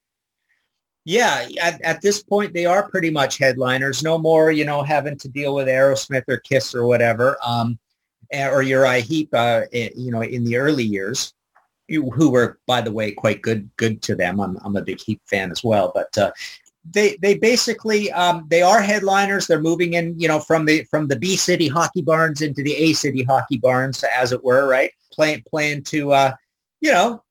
Yeah, 1.07 1.49
at, 1.61 1.81
at 1.81 2.03
this 2.03 2.23
point 2.23 2.53
they 2.53 2.67
are 2.67 2.89
pretty 2.89 3.11
much 3.11 3.39
headliners. 3.39 4.03
No 4.03 4.19
more, 4.19 4.51
you 4.51 4.65
know, 4.65 4.83
having 4.83 5.17
to 5.19 5.29
deal 5.29 5.55
with 5.55 5.67
Aerosmith 5.67 6.25
or 6.29 6.37
Kiss 6.37 6.75
or 6.75 6.87
whatever. 6.87 7.39
Um, 7.45 7.79
or 8.33 8.63
Uriah 8.63 9.01
Heep, 9.01 9.29
uh, 9.33 9.63
you 9.73 10.11
know, 10.11 10.23
in 10.23 10.45
the 10.45 10.57
early 10.57 10.85
years, 10.85 11.35
who 11.89 12.31
were, 12.31 12.59
by 12.67 12.81
the 12.81 12.93
way, 12.93 13.13
quite 13.13 13.43
good 13.43 13.69
good 13.77 14.03
to 14.03 14.15
them. 14.15 14.41
I'm, 14.41 14.59
I'm 14.65 14.77
a 14.77 14.83
big 14.83 15.01
Heep 15.01 15.21
fan 15.27 15.51
as 15.51 15.65
well, 15.65 15.91
but 15.95 16.17
uh, 16.17 16.31
they 16.89 17.17
they 17.21 17.37
basically 17.37 18.11
um, 18.13 18.47
they 18.49 18.63
are 18.63 18.81
headliners. 18.81 19.47
They're 19.47 19.61
moving 19.61 19.95
in, 19.95 20.19
you 20.19 20.29
know, 20.29 20.41
from 20.41 20.65
the 20.65 20.85
from 20.85 21.09
the 21.09 21.17
B 21.17 21.37
City 21.37 21.69
hockey 21.69 22.03
barns 22.03 22.43
into 22.43 22.63
the 22.63 22.75
A 22.75 22.93
City 22.93 23.23
hockey 23.23 23.59
barns, 23.59 24.05
as 24.05 24.33
it 24.33 24.43
were, 24.43 24.69
right? 24.69 24.93
Playing 25.13 25.43
playing 25.49 25.83
to, 25.85 26.13
uh, 26.13 26.35
you 26.81 26.93
know, 26.93 27.23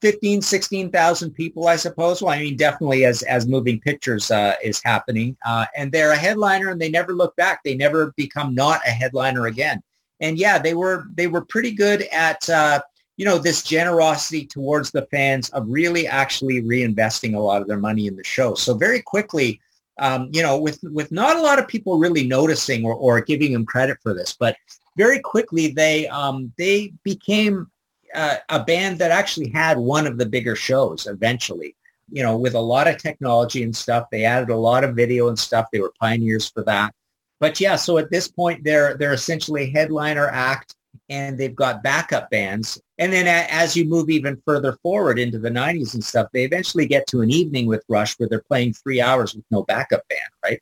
15, 0.00 0.42
16,000 0.42 1.30
people, 1.30 1.68
I 1.68 1.76
suppose. 1.76 2.20
Well, 2.20 2.34
I 2.34 2.40
mean, 2.40 2.56
definitely 2.56 3.04
as, 3.04 3.22
as 3.22 3.46
moving 3.46 3.80
pictures 3.80 4.30
uh, 4.30 4.54
is 4.62 4.82
happening. 4.82 5.36
Uh, 5.46 5.66
and 5.76 5.92
they're 5.92 6.12
a 6.12 6.16
headliner 6.16 6.70
and 6.70 6.80
they 6.80 6.90
never 6.90 7.14
look 7.14 7.36
back. 7.36 7.62
They 7.62 7.76
never 7.76 8.12
become 8.16 8.54
not 8.54 8.80
a 8.86 8.90
headliner 8.90 9.46
again. 9.46 9.80
And 10.20 10.38
yeah, 10.38 10.58
they 10.58 10.74
were, 10.74 11.06
they 11.14 11.26
were 11.26 11.44
pretty 11.44 11.72
good 11.72 12.02
at, 12.12 12.48
uh, 12.48 12.80
you 13.16 13.24
know, 13.24 13.38
this 13.38 13.62
generosity 13.62 14.46
towards 14.46 14.90
the 14.90 15.06
fans 15.06 15.48
of 15.50 15.66
really 15.68 16.06
actually 16.06 16.62
reinvesting 16.62 17.34
a 17.34 17.38
lot 17.38 17.60
of 17.60 17.68
their 17.68 17.78
money 17.78 18.06
in 18.06 18.16
the 18.16 18.24
show. 18.24 18.54
So 18.54 18.74
very 18.74 19.02
quickly, 19.02 19.60
um, 19.98 20.30
you 20.32 20.42
know, 20.42 20.58
with, 20.58 20.78
with 20.82 21.10
not 21.10 21.36
a 21.36 21.42
lot 21.42 21.58
of 21.58 21.66
people 21.66 21.98
really 21.98 22.26
noticing 22.26 22.84
or, 22.84 22.94
or 22.94 23.20
giving 23.20 23.52
them 23.52 23.66
credit 23.66 23.98
for 24.02 24.14
this, 24.14 24.36
but 24.38 24.56
very 24.96 25.18
quickly 25.18 25.72
they, 25.72 26.06
um, 26.08 26.52
they 26.56 26.92
became 27.02 27.68
uh, 28.14 28.36
a 28.48 28.62
band 28.62 28.98
that 28.98 29.10
actually 29.10 29.50
had 29.50 29.76
one 29.76 30.06
of 30.06 30.18
the 30.18 30.26
bigger 30.26 30.54
shows 30.54 31.06
eventually. 31.06 31.74
You 32.10 32.22
know, 32.22 32.38
with 32.38 32.54
a 32.54 32.60
lot 32.60 32.88
of 32.88 32.96
technology 32.96 33.62
and 33.62 33.76
stuff, 33.76 34.08
they 34.10 34.24
added 34.24 34.48
a 34.48 34.56
lot 34.56 34.82
of 34.82 34.96
video 34.96 35.28
and 35.28 35.38
stuff. 35.38 35.66
They 35.70 35.80
were 35.80 35.92
pioneers 36.00 36.48
for 36.48 36.62
that. 36.64 36.94
But 37.40 37.60
yeah, 37.60 37.76
so 37.76 37.98
at 37.98 38.10
this 38.10 38.28
point, 38.28 38.64
they're 38.64 38.96
they're 38.96 39.12
essentially 39.12 39.64
a 39.64 39.70
headliner 39.70 40.28
act, 40.28 40.74
and 41.08 41.38
they've 41.38 41.54
got 41.54 41.82
backup 41.82 42.30
bands. 42.30 42.80
And 42.98 43.12
then 43.12 43.26
as 43.26 43.76
you 43.76 43.84
move 43.84 44.10
even 44.10 44.42
further 44.44 44.76
forward 44.82 45.18
into 45.18 45.38
the 45.38 45.50
90s 45.50 45.94
and 45.94 46.02
stuff, 46.02 46.28
they 46.32 46.44
eventually 46.44 46.86
get 46.86 47.06
to 47.08 47.20
an 47.20 47.30
evening 47.30 47.66
with 47.66 47.84
Rush 47.88 48.18
where 48.18 48.28
they're 48.28 48.42
playing 48.42 48.72
three 48.72 49.00
hours 49.00 49.34
with 49.34 49.44
no 49.50 49.62
backup 49.62 50.02
band, 50.08 50.30
right? 50.44 50.60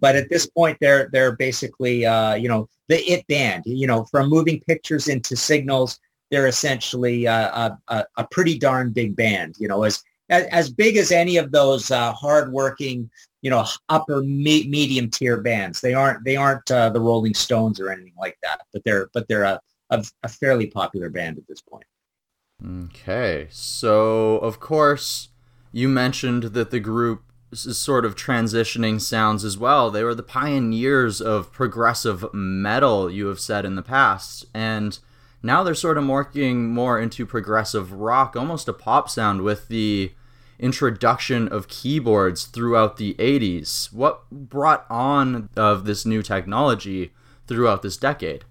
But 0.00 0.16
at 0.16 0.28
this 0.28 0.46
point, 0.46 0.76
they're 0.80 1.08
they're 1.12 1.36
basically 1.36 2.04
uh, 2.04 2.34
you 2.34 2.48
know 2.48 2.68
the 2.88 2.98
it 3.10 3.26
band. 3.26 3.64
You 3.66 3.86
know, 3.86 4.04
from 4.04 4.28
moving 4.28 4.60
pictures 4.60 5.08
into 5.08 5.36
signals 5.36 5.98
they're 6.30 6.46
essentially 6.46 7.24
a, 7.24 7.78
a, 7.88 8.04
a, 8.16 8.26
pretty 8.30 8.58
darn 8.58 8.92
big 8.92 9.16
band, 9.16 9.56
you 9.58 9.68
know, 9.68 9.84
as, 9.84 10.02
as 10.28 10.70
big 10.70 10.96
as 10.96 11.10
any 11.10 11.36
of 11.36 11.52
those 11.52 11.90
uh, 11.90 12.12
hardworking, 12.12 13.10
you 13.42 13.50
know, 13.50 13.64
upper 13.88 14.22
me- 14.22 14.68
medium 14.68 15.10
tier 15.10 15.40
bands. 15.40 15.80
They 15.80 15.94
aren't, 15.94 16.24
they 16.24 16.36
aren't 16.36 16.70
uh, 16.70 16.90
the 16.90 17.00
Rolling 17.00 17.34
Stones 17.34 17.80
or 17.80 17.90
anything 17.90 18.14
like 18.18 18.38
that, 18.42 18.60
but 18.72 18.82
they're, 18.84 19.08
but 19.14 19.28
they're 19.28 19.44
a, 19.44 19.60
a, 19.90 20.04
a 20.22 20.28
fairly 20.28 20.66
popular 20.66 21.08
band 21.08 21.38
at 21.38 21.46
this 21.46 21.60
point. 21.60 21.86
Okay. 22.64 23.46
So 23.50 24.38
of 24.38 24.58
course 24.58 25.28
you 25.72 25.88
mentioned 25.88 26.44
that 26.44 26.70
the 26.70 26.80
group 26.80 27.22
is 27.52 27.78
sort 27.78 28.04
of 28.04 28.16
transitioning 28.16 29.00
sounds 29.00 29.44
as 29.44 29.56
well. 29.56 29.90
They 29.90 30.04
were 30.04 30.14
the 30.14 30.22
pioneers 30.22 31.20
of 31.20 31.52
progressive 31.52 32.26
metal, 32.34 33.10
you 33.10 33.26
have 33.26 33.40
said 33.40 33.64
in 33.64 33.74
the 33.74 33.82
past. 33.82 34.44
And 34.52 34.98
now 35.42 35.62
they're 35.62 35.74
sort 35.74 35.98
of 35.98 36.04
morphing 36.04 36.68
more 36.68 37.00
into 37.00 37.24
progressive 37.24 37.92
rock, 37.92 38.36
almost 38.36 38.68
a 38.68 38.72
pop 38.72 39.08
sound 39.08 39.42
with 39.42 39.68
the 39.68 40.12
introduction 40.58 41.48
of 41.48 41.68
keyboards 41.68 42.44
throughout 42.44 42.96
the 42.96 43.14
80s. 43.14 43.92
What 43.92 44.28
brought 44.30 44.86
on 44.90 45.48
of 45.56 45.84
this 45.84 46.04
new 46.04 46.22
technology 46.22 47.12
throughout 47.46 47.82
this 47.82 47.96
decade? 47.96 48.44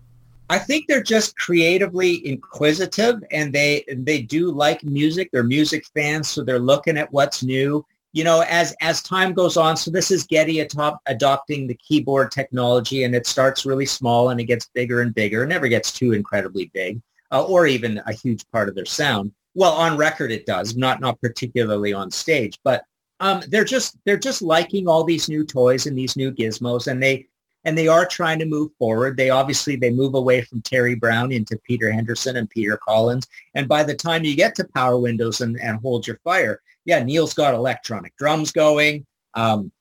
I 0.49 0.59
think 0.59 0.87
they're 0.87 1.03
just 1.03 1.37
creatively 1.37 2.25
inquisitive 2.25 3.21
and 3.31 3.51
they 3.51 3.83
they 3.89 4.21
do 4.21 4.51
like 4.51 4.83
music. 4.83 5.29
They're 5.31 5.43
music 5.43 5.85
fans, 5.93 6.29
so 6.29 6.43
they're 6.43 6.59
looking 6.59 6.97
at 6.97 7.11
what's 7.11 7.43
new 7.43 7.85
you 8.17 8.23
know, 8.23 8.43
as 8.49 8.75
as 8.81 9.03
time 9.03 9.33
goes 9.33 9.57
on, 9.57 9.77
so 9.77 9.91
this 9.91 10.09
is 10.09 10.25
Geddy 10.25 10.61
atop, 10.61 10.99
adopting 11.05 11.67
the 11.67 11.75
keyboard 11.75 12.31
technology, 12.31 13.03
and 13.03 13.13
it 13.13 13.27
starts 13.27 13.63
really 13.63 13.85
small 13.85 14.29
and 14.29 14.39
it 14.39 14.45
gets 14.45 14.69
bigger 14.73 15.01
and 15.01 15.13
bigger. 15.13 15.43
It 15.43 15.47
never 15.49 15.67
gets 15.67 15.91
too 15.91 16.13
incredibly 16.13 16.71
big, 16.73 16.99
uh, 17.31 17.43
or 17.43 17.67
even 17.67 18.01
a 18.07 18.13
huge 18.13 18.43
part 18.49 18.69
of 18.69 18.75
their 18.75 18.85
sound. 18.85 19.31
Well, 19.57 19.73
on 19.73 19.97
record 19.97 20.31
it 20.31 20.45
does, 20.45 20.77
not 20.77 21.01
not 21.01 21.19
particularly 21.19 21.91
on 21.91 22.11
stage, 22.11 22.59
but 22.63 22.83
um, 23.19 23.41
they're 23.47 23.65
just 23.65 23.97
they're 24.05 24.15
just 24.15 24.43
liking 24.43 24.87
all 24.87 25.03
these 25.03 25.27
new 25.27 25.43
toys 25.43 25.87
and 25.87 25.97
these 25.97 26.15
new 26.15 26.31
gizmos, 26.31 26.85
and 26.85 27.01
they 27.01 27.25
and 27.65 27.75
they 27.75 27.87
are 27.87 28.05
trying 28.05 28.37
to 28.37 28.45
move 28.45 28.69
forward. 28.77 29.17
They 29.17 29.31
obviously 29.31 29.75
they 29.75 29.89
move 29.89 30.13
away 30.13 30.41
from 30.41 30.61
Terry 30.61 30.93
Brown 30.93 31.31
into 31.31 31.59
Peter 31.65 31.91
Henderson 31.91 32.37
and 32.37 32.47
Peter 32.47 32.77
Collins, 32.87 33.25
and 33.55 33.67
by 33.67 33.81
the 33.81 33.95
time 33.95 34.23
you 34.23 34.35
get 34.35 34.53
to 34.55 34.73
Power 34.75 34.99
Windows 34.99 35.41
and, 35.41 35.59
and 35.59 35.79
Hold 35.79 36.05
Your 36.05 36.19
Fire, 36.23 36.61
yeah, 36.85 37.03
Neil's 37.03 37.33
got 37.33 37.55
electronic 37.55 38.15
drums 38.15 38.51
going. 38.51 39.07
Um, 39.33 39.71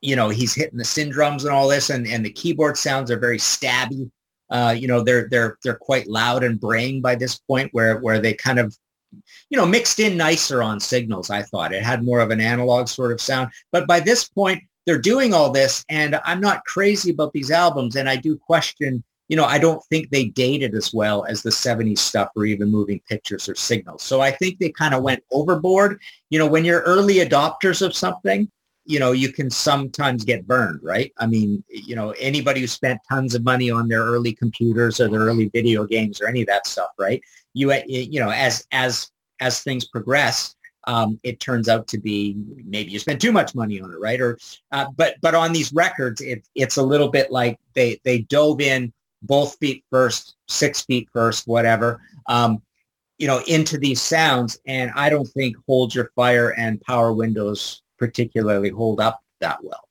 you 0.00 0.14
know, 0.14 0.28
he's 0.28 0.54
hitting 0.54 0.78
the 0.78 0.84
Syndrums 0.84 1.44
and 1.44 1.52
all 1.52 1.66
this, 1.66 1.90
and, 1.90 2.06
and 2.06 2.24
the 2.24 2.30
keyboard 2.30 2.76
sounds 2.76 3.10
are 3.10 3.18
very 3.18 3.38
stabby. 3.38 4.08
Uh, 4.48 4.76
you 4.78 4.86
know, 4.86 5.02
they're 5.02 5.28
they're 5.28 5.58
they're 5.64 5.74
quite 5.74 6.06
loud 6.06 6.44
and 6.44 6.60
braying 6.60 7.00
by 7.00 7.16
this 7.16 7.36
point, 7.36 7.68
where 7.72 7.98
where 7.98 8.20
they 8.20 8.32
kind 8.32 8.60
of, 8.60 8.78
you 9.50 9.56
know, 9.56 9.66
mixed 9.66 10.00
in 10.00 10.16
nicer 10.16 10.62
on 10.62 10.80
signals. 10.80 11.30
I 11.30 11.42
thought 11.42 11.72
it 11.72 11.82
had 11.82 12.04
more 12.04 12.20
of 12.20 12.30
an 12.30 12.40
analog 12.40 12.88
sort 12.88 13.12
of 13.12 13.20
sound, 13.20 13.50
but 13.72 13.86
by 13.86 14.00
this 14.00 14.28
point, 14.28 14.62
they're 14.86 14.98
doing 14.98 15.34
all 15.34 15.50
this, 15.50 15.84
and 15.88 16.18
I'm 16.24 16.40
not 16.40 16.64
crazy 16.64 17.10
about 17.10 17.32
these 17.32 17.50
albums, 17.50 17.96
and 17.96 18.08
I 18.08 18.16
do 18.16 18.36
question 18.38 19.04
you 19.28 19.36
know, 19.36 19.44
I 19.44 19.58
don't 19.58 19.84
think 19.84 20.10
they 20.10 20.26
dated 20.26 20.74
as 20.74 20.92
well 20.92 21.24
as 21.26 21.42
the 21.42 21.50
70s 21.50 21.98
stuff 21.98 22.30
or 22.34 22.46
even 22.46 22.70
moving 22.70 23.00
pictures 23.08 23.48
or 23.48 23.54
signals. 23.54 24.02
So 24.02 24.20
I 24.20 24.30
think 24.30 24.58
they 24.58 24.70
kind 24.70 24.94
of 24.94 25.02
went 25.02 25.22
overboard. 25.30 26.00
You 26.30 26.38
know, 26.38 26.46
when 26.46 26.64
you're 26.64 26.80
early 26.80 27.16
adopters 27.16 27.84
of 27.84 27.94
something, 27.94 28.50
you 28.86 28.98
know, 28.98 29.12
you 29.12 29.30
can 29.30 29.50
sometimes 29.50 30.24
get 30.24 30.46
burned, 30.46 30.80
right? 30.82 31.12
I 31.18 31.26
mean, 31.26 31.62
you 31.68 31.94
know, 31.94 32.12
anybody 32.12 32.62
who 32.62 32.66
spent 32.66 33.00
tons 33.06 33.34
of 33.34 33.44
money 33.44 33.70
on 33.70 33.86
their 33.86 34.02
early 34.02 34.32
computers 34.32 34.98
or 34.98 35.08
their 35.08 35.20
early 35.20 35.50
video 35.50 35.84
games 35.84 36.22
or 36.22 36.26
any 36.26 36.40
of 36.40 36.46
that 36.46 36.66
stuff, 36.66 36.88
right? 36.98 37.22
You, 37.58 37.72
you 37.86 38.20
know, 38.20 38.30
as, 38.30 38.66
as, 38.72 39.10
as 39.40 39.62
things 39.62 39.86
progress, 39.86 40.54
um, 40.84 41.20
it 41.22 41.38
turns 41.40 41.68
out 41.68 41.86
to 41.88 41.98
be 41.98 42.36
maybe 42.64 42.90
you 42.90 42.98
spent 42.98 43.20
too 43.20 43.32
much 43.32 43.54
money 43.54 43.80
on 43.80 43.92
it, 43.92 44.00
right? 44.00 44.20
Or, 44.20 44.38
uh, 44.72 44.86
but 44.96 45.16
but 45.20 45.34
on 45.34 45.52
these 45.52 45.72
records, 45.72 46.20
it, 46.20 46.46
it's 46.54 46.78
a 46.78 46.82
little 46.82 47.08
bit 47.08 47.30
like 47.30 47.58
they 47.74 48.00
they 48.04 48.20
dove 48.22 48.60
in 48.60 48.92
both 49.22 49.56
feet 49.58 49.84
first, 49.90 50.36
six 50.46 50.82
feet 50.82 51.08
first, 51.12 51.46
whatever, 51.46 52.00
um, 52.26 52.62
you 53.18 53.26
know, 53.26 53.42
into 53.46 53.76
these 53.76 54.00
sounds. 54.00 54.58
And 54.66 54.90
I 54.94 55.10
don't 55.10 55.26
think 55.26 55.56
Hold 55.66 55.94
Your 55.94 56.10
Fire 56.14 56.50
and 56.50 56.80
Power 56.80 57.12
Windows 57.12 57.82
particularly 57.98 58.70
hold 58.70 59.00
up 59.00 59.20
that 59.40 59.62
well. 59.62 59.87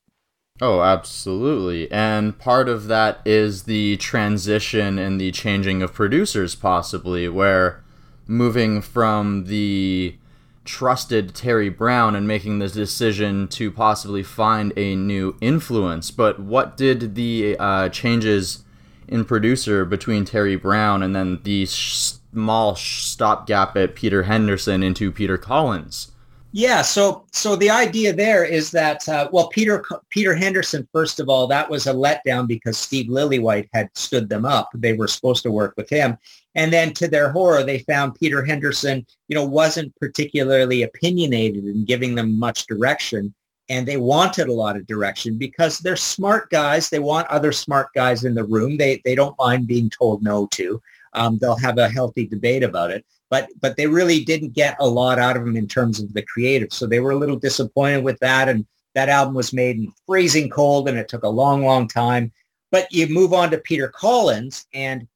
Oh, 0.60 0.82
absolutely. 0.82 1.90
And 1.90 2.38
part 2.38 2.68
of 2.68 2.88
that 2.88 3.20
is 3.24 3.64
the 3.64 3.96
transition 3.98 4.98
and 4.98 5.20
the 5.20 5.30
changing 5.30 5.82
of 5.82 5.94
producers, 5.94 6.54
possibly, 6.54 7.28
where 7.28 7.82
moving 8.26 8.82
from 8.82 9.44
the 9.44 10.16
trusted 10.64 11.34
Terry 11.34 11.68
Brown 11.68 12.14
and 12.14 12.26
making 12.26 12.58
the 12.58 12.68
decision 12.68 13.48
to 13.48 13.70
possibly 13.70 14.22
find 14.22 14.72
a 14.76 14.96
new 14.96 15.36
influence. 15.40 16.10
But 16.10 16.40
what 16.40 16.76
did 16.76 17.14
the 17.14 17.56
uh, 17.58 17.88
changes 17.88 18.64
in 19.08 19.24
producer 19.24 19.84
between 19.84 20.24
Terry 20.24 20.56
Brown 20.56 21.02
and 21.02 21.16
then 21.16 21.40
the 21.42 21.66
small 21.66 22.76
stopgap 22.76 23.76
at 23.76 23.94
Peter 23.94 24.24
Henderson 24.24 24.82
into 24.82 25.10
Peter 25.10 25.38
Collins. 25.38 26.12
Yeah, 26.58 26.82
so 26.82 27.24
so 27.32 27.54
the 27.54 27.70
idea 27.70 28.12
there 28.12 28.44
is 28.44 28.72
that 28.72 29.08
uh, 29.08 29.28
well, 29.30 29.46
Peter 29.46 29.84
Peter 30.10 30.34
Henderson 30.34 30.88
first 30.92 31.20
of 31.20 31.28
all, 31.28 31.46
that 31.46 31.70
was 31.70 31.86
a 31.86 31.92
letdown 31.92 32.48
because 32.48 32.76
Steve 32.76 33.06
Lillywhite 33.06 33.68
had 33.72 33.90
stood 33.94 34.28
them 34.28 34.44
up. 34.44 34.68
They 34.74 34.94
were 34.94 35.06
supposed 35.06 35.44
to 35.44 35.52
work 35.52 35.74
with 35.76 35.88
him, 35.88 36.18
and 36.56 36.72
then 36.72 36.92
to 36.94 37.06
their 37.06 37.30
horror, 37.30 37.62
they 37.62 37.78
found 37.78 38.16
Peter 38.16 38.44
Henderson, 38.44 39.06
you 39.28 39.36
know, 39.36 39.44
wasn't 39.44 39.94
particularly 40.00 40.82
opinionated 40.82 41.64
in 41.64 41.84
giving 41.84 42.16
them 42.16 42.36
much 42.36 42.66
direction 42.66 43.32
and 43.68 43.86
they 43.86 43.96
wanted 43.96 44.48
a 44.48 44.52
lot 44.52 44.76
of 44.76 44.86
direction 44.86 45.38
because 45.38 45.78
they're 45.78 45.94
smart 45.94 46.50
guys. 46.50 46.88
They 46.88 46.98
want 46.98 47.28
other 47.28 47.52
smart 47.52 47.88
guys 47.94 48.24
in 48.24 48.34
the 48.34 48.44
room. 48.44 48.76
They 48.76 49.00
they 49.04 49.14
don't 49.14 49.38
mind 49.38 49.68
being 49.68 49.90
told 49.90 50.24
no 50.24 50.48
to. 50.52 50.82
Um, 51.12 51.38
they'll 51.38 51.56
have 51.56 51.78
a 51.78 51.88
healthy 51.88 52.26
debate 52.26 52.62
about 52.62 52.90
it. 52.90 53.04
But 53.30 53.48
but 53.60 53.76
they 53.76 53.86
really 53.86 54.24
didn't 54.24 54.54
get 54.54 54.76
a 54.80 54.86
lot 54.86 55.18
out 55.18 55.36
of 55.36 55.44
them 55.44 55.56
in 55.56 55.68
terms 55.68 56.00
of 56.00 56.12
the 56.14 56.22
creative. 56.22 56.72
So 56.72 56.86
they 56.86 57.00
were 57.00 57.10
a 57.10 57.18
little 57.18 57.36
disappointed 57.36 58.02
with 58.02 58.18
that. 58.20 58.48
And 58.48 58.66
that 58.94 59.08
album 59.08 59.34
was 59.34 59.52
made 59.52 59.76
in 59.76 59.92
freezing 60.06 60.48
cold, 60.50 60.88
and 60.88 60.98
it 60.98 61.08
took 61.08 61.22
a 61.22 61.28
long, 61.28 61.64
long 61.64 61.86
time. 61.88 62.32
But 62.70 62.92
you 62.92 63.06
move 63.06 63.32
on 63.32 63.50
to 63.50 63.58
Peter 63.58 63.88
Collins, 63.88 64.66
and 64.74 65.06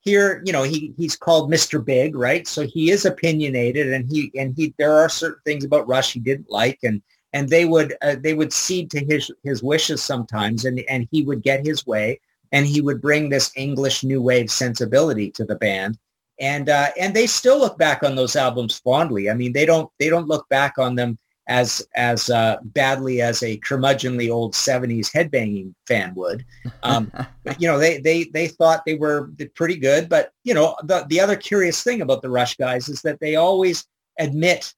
here, 0.00 0.42
you 0.44 0.52
know, 0.52 0.62
he 0.62 0.94
he's 0.96 1.16
called 1.16 1.50
Mr. 1.50 1.84
Big, 1.84 2.14
right? 2.14 2.46
So 2.46 2.66
he 2.66 2.90
is 2.90 3.04
opinionated, 3.04 3.92
and 3.92 4.10
he 4.10 4.30
and 4.38 4.54
he 4.56 4.74
there 4.78 4.94
are 4.94 5.08
certain 5.08 5.40
things 5.44 5.64
about 5.64 5.88
Rush 5.88 6.12
he 6.12 6.20
didn't 6.20 6.50
like, 6.50 6.78
and 6.82 7.02
and 7.32 7.48
they 7.48 7.64
would 7.64 7.94
uh, 8.02 8.16
they 8.20 8.34
would 8.34 8.52
cede 8.52 8.90
to 8.92 9.04
his 9.04 9.30
his 9.42 9.62
wishes 9.62 10.02
sometimes, 10.02 10.64
and 10.64 10.80
and 10.88 11.08
he 11.10 11.22
would 11.22 11.42
get 11.42 11.66
his 11.66 11.86
way, 11.86 12.20
and 12.52 12.66
he 12.66 12.80
would 12.80 13.00
bring 13.00 13.28
this 13.28 13.50
English 13.56 14.04
new 14.04 14.22
wave 14.22 14.50
sensibility 14.50 15.30
to 15.32 15.44
the 15.44 15.56
band, 15.56 15.98
and 16.38 16.68
uh, 16.68 16.88
and 16.98 17.14
they 17.14 17.26
still 17.26 17.58
look 17.58 17.78
back 17.78 18.02
on 18.02 18.14
those 18.14 18.36
albums 18.36 18.78
fondly. 18.78 19.30
I 19.30 19.34
mean, 19.34 19.52
they 19.52 19.66
don't 19.66 19.90
they 19.98 20.08
don't 20.08 20.28
look 20.28 20.48
back 20.48 20.78
on 20.78 20.94
them 20.94 21.18
as 21.48 21.86
as 21.94 22.30
uh, 22.30 22.58
badly 22.62 23.20
as 23.20 23.42
a 23.42 23.58
curmudgeonly 23.58 24.30
old 24.30 24.54
70s 24.54 25.10
headbanging 25.12 25.74
fan 25.86 26.14
would. 26.14 26.44
Um, 26.82 27.10
you 27.58 27.66
know, 27.66 27.78
they, 27.78 27.98
they, 27.98 28.24
they 28.24 28.48
thought 28.48 28.84
they 28.86 28.94
were 28.94 29.30
pretty 29.54 29.76
good. 29.76 30.08
But, 30.08 30.32
you 30.44 30.54
know, 30.54 30.76
the, 30.84 31.04
the 31.08 31.20
other 31.20 31.36
curious 31.36 31.82
thing 31.82 32.00
about 32.00 32.22
the 32.22 32.30
Rush 32.30 32.56
guys 32.56 32.88
is 32.88 33.02
that 33.02 33.20
they 33.20 33.36
always 33.36 33.84
admit 34.18 34.72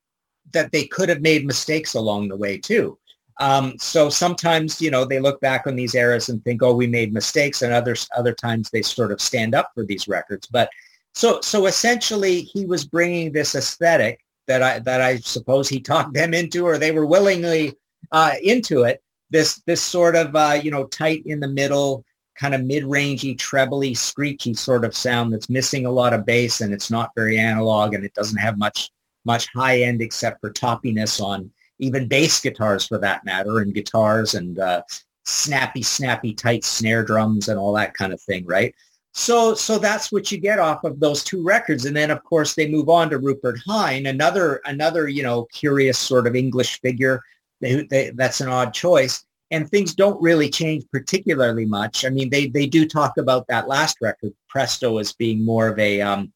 that 0.53 0.73
they 0.73 0.87
could 0.87 1.09
have 1.09 1.21
made 1.21 1.47
mistakes 1.47 1.95
along 1.95 2.29
the 2.29 2.37
way 2.37 2.59
too. 2.59 2.99
Um, 3.41 3.75
so 3.79 4.09
sometimes, 4.09 4.81
you 4.81 4.91
know, 4.91 5.05
they 5.05 5.21
look 5.21 5.41
back 5.41 5.67
on 5.67 5.77
these 5.77 5.95
eras 5.95 6.29
and 6.29 6.43
think, 6.45 6.63
oh, 6.63 6.75
we 6.75 6.87
made 6.87 7.13
mistakes. 7.13 7.63
And 7.63 7.73
others, 7.73 8.09
other 8.17 8.33
times 8.33 8.71
they 8.71 8.83
sort 8.83 9.13
of 9.13 9.21
stand 9.21 9.55
up 9.55 9.71
for 9.75 9.85
these 9.85 10.07
records. 10.07 10.47
But 10.47 10.71
so, 11.15 11.41
so 11.41 11.67
essentially 11.67 12.43
he 12.43 12.65
was 12.65 12.85
bringing 12.85 13.33
this 13.33 13.55
aesthetic 13.55 14.21
that 14.47 14.63
I, 14.63 14.79
that 14.81 15.01
I 15.01 15.17
suppose 15.19 15.69
he 15.69 15.81
talked 15.81 16.15
them 16.15 16.35
into, 16.35 16.65
or 16.65 16.79
they 16.79 16.93
were 16.93 17.07
willingly 17.07 17.75
uh, 18.13 18.33
into 18.43 18.83
it. 18.85 19.03
This, 19.31 19.63
this 19.67 19.83
sort 19.83 20.15
of, 20.15 20.37
uh, 20.37 20.61
you 20.63 20.71
know, 20.71 20.85
tight 20.85 21.25
in 21.27 21.41
the 21.41 21.49
middle, 21.49 22.05
kind 22.37 22.55
of 22.55 22.63
mid-rangey, 22.63 23.37
trebly, 23.37 23.95
screechy 23.95 24.55
sort 24.55 24.85
of 24.85 24.95
sound 24.95 25.33
that's 25.33 25.51
missing 25.51 25.87
a 25.87 25.91
lot 25.91 26.13
of 26.13 26.27
bass 26.27 26.61
and 26.61 26.73
it's 26.73 26.91
not 26.91 27.11
very 27.17 27.39
analog 27.39 27.95
and 27.95 28.05
it 28.05 28.15
doesn't 28.15 28.39
have 28.39 28.59
much, 28.59 28.91
much 29.25 29.49
high 29.55 29.81
end 29.83 30.03
except 30.03 30.41
for 30.41 30.53
toppiness 30.53 31.21
on 31.21 31.51
even 31.85 32.09
bass 32.09 32.41
guitars 32.41 32.87
for 32.87 32.99
that 32.99 33.25
matter, 33.25 33.61
and 33.61 33.75
guitars 33.75 34.35
and 34.35 34.59
uh, 34.59 34.83
snappy, 35.25 35.83
snappy, 35.83 36.35
tight 36.35 36.65
snare 36.65 37.05
drums 37.05 37.49
and 37.49 37.59
all 37.59 37.73
that 37.75 37.95
kind 37.95 38.13
of 38.13 38.21
thing, 38.21 38.45
right? 38.47 38.75
So, 39.13 39.55
so 39.55 39.79
that's 39.79 40.11
what 40.11 40.33
you 40.33 40.39
get 40.39 40.59
off 40.59 40.83
of 40.83 40.99
those 40.99 41.23
two 41.23 41.43
records, 41.43 41.85
and 41.85 41.97
then 41.97 42.11
of 42.11 42.25
course 42.25 42.55
they 42.55 42.69
move 42.69 42.89
on 42.89 43.11
to 43.11 43.19
Rupert 43.19 43.61
Hine, 43.65 44.07
another, 44.07 44.61
another, 44.65 45.09
you 45.09 45.23
know, 45.23 45.45
curious 45.53 45.99
sort 45.99 46.27
of 46.27 46.35
English 46.35 46.81
figure. 46.81 47.23
They, 47.61 47.85
they, 47.85 48.11
that's 48.11 48.41
an 48.41 48.49
odd 48.49 48.75
choice, 48.75 49.25
and 49.53 49.71
things 49.71 49.95
don't 49.95 50.21
really 50.21 50.51
change 50.51 50.85
particularly 50.91 51.65
much. 51.65 52.05
I 52.05 52.09
mean, 52.09 52.29
they 52.29 52.49
they 52.49 52.67
do 52.67 52.89
talk 52.89 53.17
about 53.17 53.47
that 53.47 53.69
last 53.69 53.99
record, 54.01 54.33
Presto, 54.49 54.99
as 54.99 55.13
being 55.13 55.45
more 55.45 55.69
of 55.69 55.79
a 55.79 56.01
um, 56.01 56.33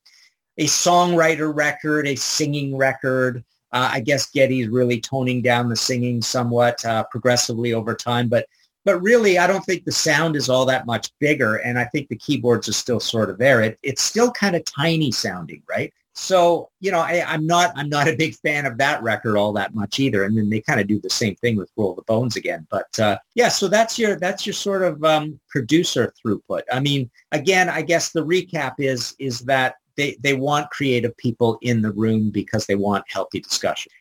a 0.57 0.67
songwriter 0.67 1.55
record, 1.55 2.07
a 2.07 2.14
singing 2.14 2.76
record. 2.76 3.45
Uh, 3.73 3.91
I 3.93 4.01
guess 4.01 4.31
Geddy's 4.31 4.69
really 4.69 5.01
toning 5.01 5.43
down 5.43 5.69
the 5.69 5.77
singing 5.77 6.23
somewhat 6.23 6.85
uh, 6.85 7.05
progressively 7.05 7.73
over 7.75 7.95
time, 7.95 8.29
but 8.29 8.47
but 8.85 9.03
really, 9.03 9.39
I 9.39 9.47
don't 9.47 9.65
think 9.65 9.85
the 9.85 9.93
sound 9.93 10.35
is 10.35 10.49
all 10.49 10.65
that 10.65 10.87
much 10.87 11.11
bigger, 11.19 11.57
and 11.57 11.79
I 11.79 11.85
think 11.85 12.09
the 12.09 12.17
keyboards 12.17 12.71
are 12.71 12.73
still 12.73 13.01
sort 13.01 13.29
of 13.29 13.37
there. 13.37 13.61
It, 13.61 13.79
it's 13.83 14.03
still 14.03 14.31
kind 14.31 14.57
of 14.57 14.65
tiny 14.65 15.13
sounding, 15.13 15.63
right? 15.69 15.93
So 16.15 16.71
you 16.81 16.91
know, 16.91 16.99
I, 16.99 17.23
am 17.33 17.47
not 17.47 17.73
I'm 17.77 17.89
not 17.89 18.09
a 18.09 18.17
big 18.17 18.35
fan 18.35 18.67
of 18.67 18.77
that 18.79 19.03
record 19.03 19.37
all 19.37 19.53
that 19.53 19.75
much 19.75 20.01
either. 20.01 20.25
And 20.25 20.37
then 20.37 20.51
they 20.51 20.61
kind 20.61 20.81
of 20.81 20.89
do 20.89 21.01
the 21.01 21.11
same 21.11 21.37
thing 21.37 21.57
with 21.57 21.71
Roll 21.77 21.95
the 21.95 22.03
Bones 22.03 22.35
again. 22.35 22.67
But 22.71 22.99
uh, 22.99 23.19
yeah, 23.35 23.49
so 23.49 23.69
that's 23.69 23.99
your 23.99 24.17
that's 24.17 24.45
your 24.45 24.55
sort 24.55 24.83
of 24.83 25.05
um, 25.05 25.39
producer 25.49 26.13
throughput. 26.19 26.63
I 26.73 26.81
mean, 26.81 27.09
again, 27.31 27.69
I 27.69 27.83
guess 27.83 28.11
the 28.11 28.25
recap 28.25 28.75
is 28.79 29.15
is 29.19 29.41
that 29.41 29.77
they, 29.99 30.17
they 30.21 30.33
want 30.33 30.71
creative 30.71 31.14
people 31.19 31.59
in 31.61 31.83
the 31.83 31.93
room 31.93 32.31
because 32.31 32.64
they 32.67 32.76
want 32.76 33.05
healthy 33.09 33.40
discussion. 33.40 33.93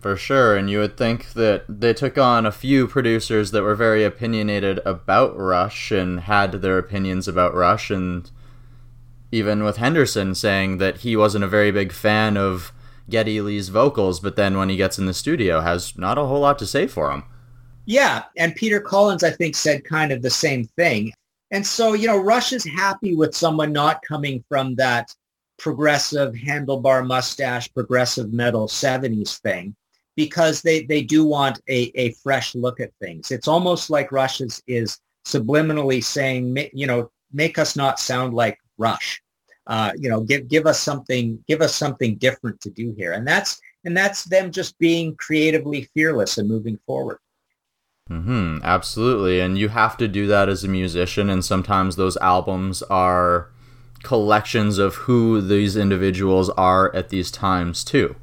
For 0.00 0.16
sure, 0.16 0.56
and 0.56 0.70
you 0.70 0.78
would 0.78 0.96
think 0.96 1.32
that 1.32 1.64
they 1.68 1.92
took 1.92 2.16
on 2.16 2.46
a 2.46 2.52
few 2.52 2.86
producers 2.86 3.50
that 3.50 3.64
were 3.64 3.74
very 3.74 4.04
opinionated 4.04 4.78
about 4.86 5.36
Rush 5.36 5.90
and 5.90 6.20
had 6.20 6.52
their 6.52 6.78
opinions 6.78 7.26
about 7.26 7.52
Rush, 7.52 7.90
and 7.90 8.30
even 9.32 9.64
with 9.64 9.78
Henderson 9.78 10.36
saying 10.36 10.78
that 10.78 10.98
he 10.98 11.16
wasn't 11.16 11.42
a 11.42 11.48
very 11.48 11.72
big 11.72 11.90
fan 11.90 12.36
of 12.36 12.72
Geddy 13.10 13.40
Lee's 13.40 13.70
vocals, 13.70 14.20
but 14.20 14.36
then 14.36 14.56
when 14.56 14.68
he 14.68 14.76
gets 14.76 14.98
in 14.98 15.06
the 15.06 15.14
studio, 15.14 15.60
has 15.62 15.98
not 15.98 16.16
a 16.16 16.26
whole 16.26 16.40
lot 16.40 16.60
to 16.60 16.66
say 16.66 16.86
for 16.86 17.10
him. 17.10 17.24
Yeah, 17.84 18.22
and 18.36 18.54
Peter 18.54 18.80
Collins, 18.80 19.24
I 19.24 19.30
think, 19.30 19.56
said 19.56 19.84
kind 19.84 20.12
of 20.12 20.22
the 20.22 20.30
same 20.30 20.66
thing. 20.76 21.12
And 21.50 21.66
so, 21.66 21.94
you 21.94 22.06
know, 22.06 22.18
Rush 22.18 22.52
is 22.52 22.64
happy 22.64 23.16
with 23.16 23.34
someone 23.34 23.72
not 23.72 24.02
coming 24.02 24.44
from 24.48 24.74
that 24.76 25.14
progressive 25.58 26.34
handlebar 26.34 27.06
mustache, 27.06 27.72
progressive 27.72 28.32
metal 28.32 28.68
70s 28.68 29.38
thing 29.38 29.74
because 30.14 30.62
they, 30.62 30.84
they 30.84 31.02
do 31.02 31.24
want 31.24 31.60
a, 31.68 31.90
a 31.94 32.12
fresh 32.14 32.54
look 32.54 32.80
at 32.80 32.92
things. 33.00 33.30
It's 33.30 33.48
almost 33.48 33.88
like 33.88 34.12
Rush 34.12 34.40
is, 34.40 34.62
is 34.66 34.98
subliminally 35.24 36.02
saying, 36.02 36.56
you 36.72 36.86
know, 36.86 37.10
make 37.32 37.58
us 37.58 37.76
not 37.76 38.00
sound 38.00 38.34
like 38.34 38.58
Rush. 38.78 39.22
Uh, 39.66 39.92
you 39.98 40.08
know, 40.08 40.22
give 40.22 40.48
give 40.48 40.66
us 40.66 40.80
something, 40.80 41.38
give 41.46 41.60
us 41.60 41.76
something 41.76 42.16
different 42.16 42.58
to 42.62 42.70
do 42.70 42.94
here, 42.96 43.12
and 43.12 43.28
that's 43.28 43.60
and 43.84 43.94
that's 43.94 44.24
them 44.24 44.50
just 44.50 44.78
being 44.78 45.14
creatively 45.16 45.82
fearless 45.92 46.38
and 46.38 46.48
moving 46.48 46.78
forward. 46.86 47.18
Hmm. 48.08 48.58
Absolutely, 48.62 49.38
and 49.40 49.58
you 49.58 49.68
have 49.68 49.96
to 49.98 50.08
do 50.08 50.26
that 50.26 50.48
as 50.48 50.64
a 50.64 50.68
musician, 50.68 51.28
and 51.28 51.44
sometimes 51.44 51.96
those 51.96 52.16
albums 52.18 52.82
are 52.84 53.50
collections 54.02 54.78
of 54.78 54.94
who 54.94 55.40
these 55.40 55.76
individuals 55.76 56.48
are 56.50 56.94
at 56.94 57.10
these 57.10 57.30
times 57.30 57.84
too. 57.84 58.16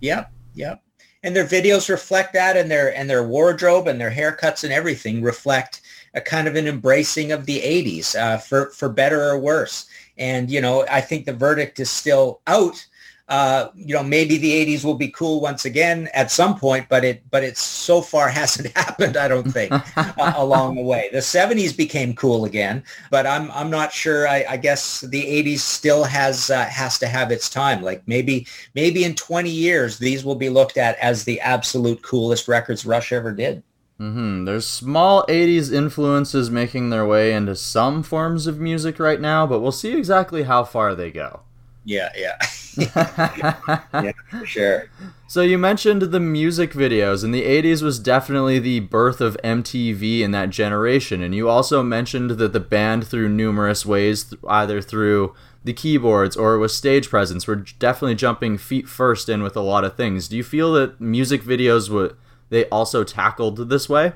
Yep. 0.00 0.30
Yep. 0.54 0.82
And 1.22 1.34
their 1.34 1.46
videos 1.46 1.88
reflect 1.88 2.34
that, 2.34 2.56
and 2.56 2.70
their 2.70 2.94
and 2.94 3.08
their 3.08 3.26
wardrobe 3.26 3.88
and 3.88 3.98
their 3.98 4.10
haircuts 4.10 4.62
and 4.62 4.72
everything 4.72 5.22
reflect 5.22 5.80
a 6.12 6.20
kind 6.20 6.46
of 6.46 6.54
an 6.54 6.68
embracing 6.68 7.32
of 7.32 7.46
the 7.46 7.60
'80s, 7.60 8.14
uh, 8.14 8.36
for 8.36 8.70
for 8.70 8.90
better 8.90 9.22
or 9.22 9.38
worse. 9.38 9.86
And 10.18 10.50
you 10.50 10.60
know, 10.60 10.84
I 10.90 11.00
think 11.00 11.24
the 11.24 11.32
verdict 11.32 11.80
is 11.80 11.90
still 11.90 12.40
out 12.46 12.84
uh, 13.26 13.68
you 13.74 13.94
know, 13.94 14.02
maybe 14.02 14.36
the 14.36 14.52
80s 14.66 14.84
will 14.84 14.96
be 14.96 15.08
cool 15.08 15.40
once 15.40 15.64
again 15.64 16.10
at 16.12 16.30
some 16.30 16.58
point, 16.58 16.86
but 16.90 17.04
it 17.04 17.22
but 17.30 17.42
it 17.42 17.56
so 17.56 18.02
far 18.02 18.28
hasn't 18.40 18.76
happened. 18.76 19.16
I 19.16 19.28
don't 19.28 19.50
think 19.50 19.72
uh, 19.96 20.12
along 20.36 20.76
the 20.76 20.82
way. 20.82 21.08
The 21.10 21.18
70s 21.18 21.74
became 21.76 22.14
cool 22.14 22.44
again, 22.44 22.84
but 23.10 23.26
I'm 23.26 23.50
I'm 23.52 23.70
not 23.70 23.92
sure. 23.92 24.28
I, 24.28 24.44
I 24.48 24.56
guess 24.58 25.00
the 25.00 25.22
80s 25.22 25.60
still 25.60 26.04
has 26.04 26.50
uh, 26.50 26.66
has 26.66 26.98
to 26.98 27.06
have 27.06 27.30
its 27.30 27.48
time. 27.48 27.82
Like 27.82 28.02
maybe 28.06 28.46
maybe 28.74 29.04
in 29.04 29.14
20 29.14 29.48
years 29.48 29.98
these 29.98 30.24
will 30.24 30.34
be 30.34 30.50
looked 30.50 30.76
at 30.76 30.98
as 30.98 31.24
the 31.24 31.40
absolute 31.40 32.02
coolest 32.02 32.46
records 32.46 32.84
Rush 32.84 33.10
ever 33.10 33.32
did. 33.32 33.62
Mm-hmm. 33.98 34.44
There's 34.44 34.66
small 34.66 35.24
80s 35.28 35.72
influences 35.72 36.50
making 36.50 36.90
their 36.90 37.06
way 37.06 37.32
into 37.32 37.54
some 37.54 38.02
forms 38.02 38.46
of 38.46 38.58
music 38.58 38.98
right 38.98 39.20
now, 39.20 39.46
but 39.46 39.60
we'll 39.60 39.72
see 39.72 39.96
exactly 39.96 40.42
how 40.42 40.64
far 40.64 40.94
they 40.94 41.12
go. 41.12 41.42
Yeah, 41.84 42.10
yeah. 42.16 42.36
yeah, 44.02 44.12
for 44.30 44.46
sure. 44.46 44.88
So 45.26 45.42
you 45.42 45.58
mentioned 45.58 46.02
the 46.02 46.20
music 46.20 46.72
videos, 46.72 47.22
and 47.22 47.34
the 47.34 47.42
80s 47.44 47.82
was 47.82 47.98
definitely 47.98 48.58
the 48.58 48.80
birth 48.80 49.20
of 49.20 49.36
MTV 49.44 50.20
in 50.20 50.30
that 50.30 50.50
generation. 50.50 51.22
And 51.22 51.34
you 51.34 51.48
also 51.48 51.82
mentioned 51.82 52.30
that 52.32 52.52
the 52.52 52.60
band, 52.60 53.06
through 53.06 53.28
numerous 53.28 53.84
ways, 53.84 54.32
either 54.48 54.80
through 54.80 55.34
the 55.62 55.72
keyboards 55.72 56.36
or 56.36 56.58
with 56.58 56.70
stage 56.70 57.10
presence, 57.10 57.46
were 57.46 57.56
definitely 57.56 58.14
jumping 58.14 58.58
feet 58.58 58.88
first 58.88 59.28
in 59.28 59.42
with 59.42 59.56
a 59.56 59.60
lot 59.60 59.84
of 59.84 59.96
things. 59.96 60.28
Do 60.28 60.36
you 60.36 60.44
feel 60.44 60.72
that 60.74 61.00
music 61.00 61.42
videos 61.42 61.88
were 61.90 62.16
they 62.48 62.66
also 62.66 63.04
tackled 63.04 63.68
this 63.68 63.88
way? 63.88 64.12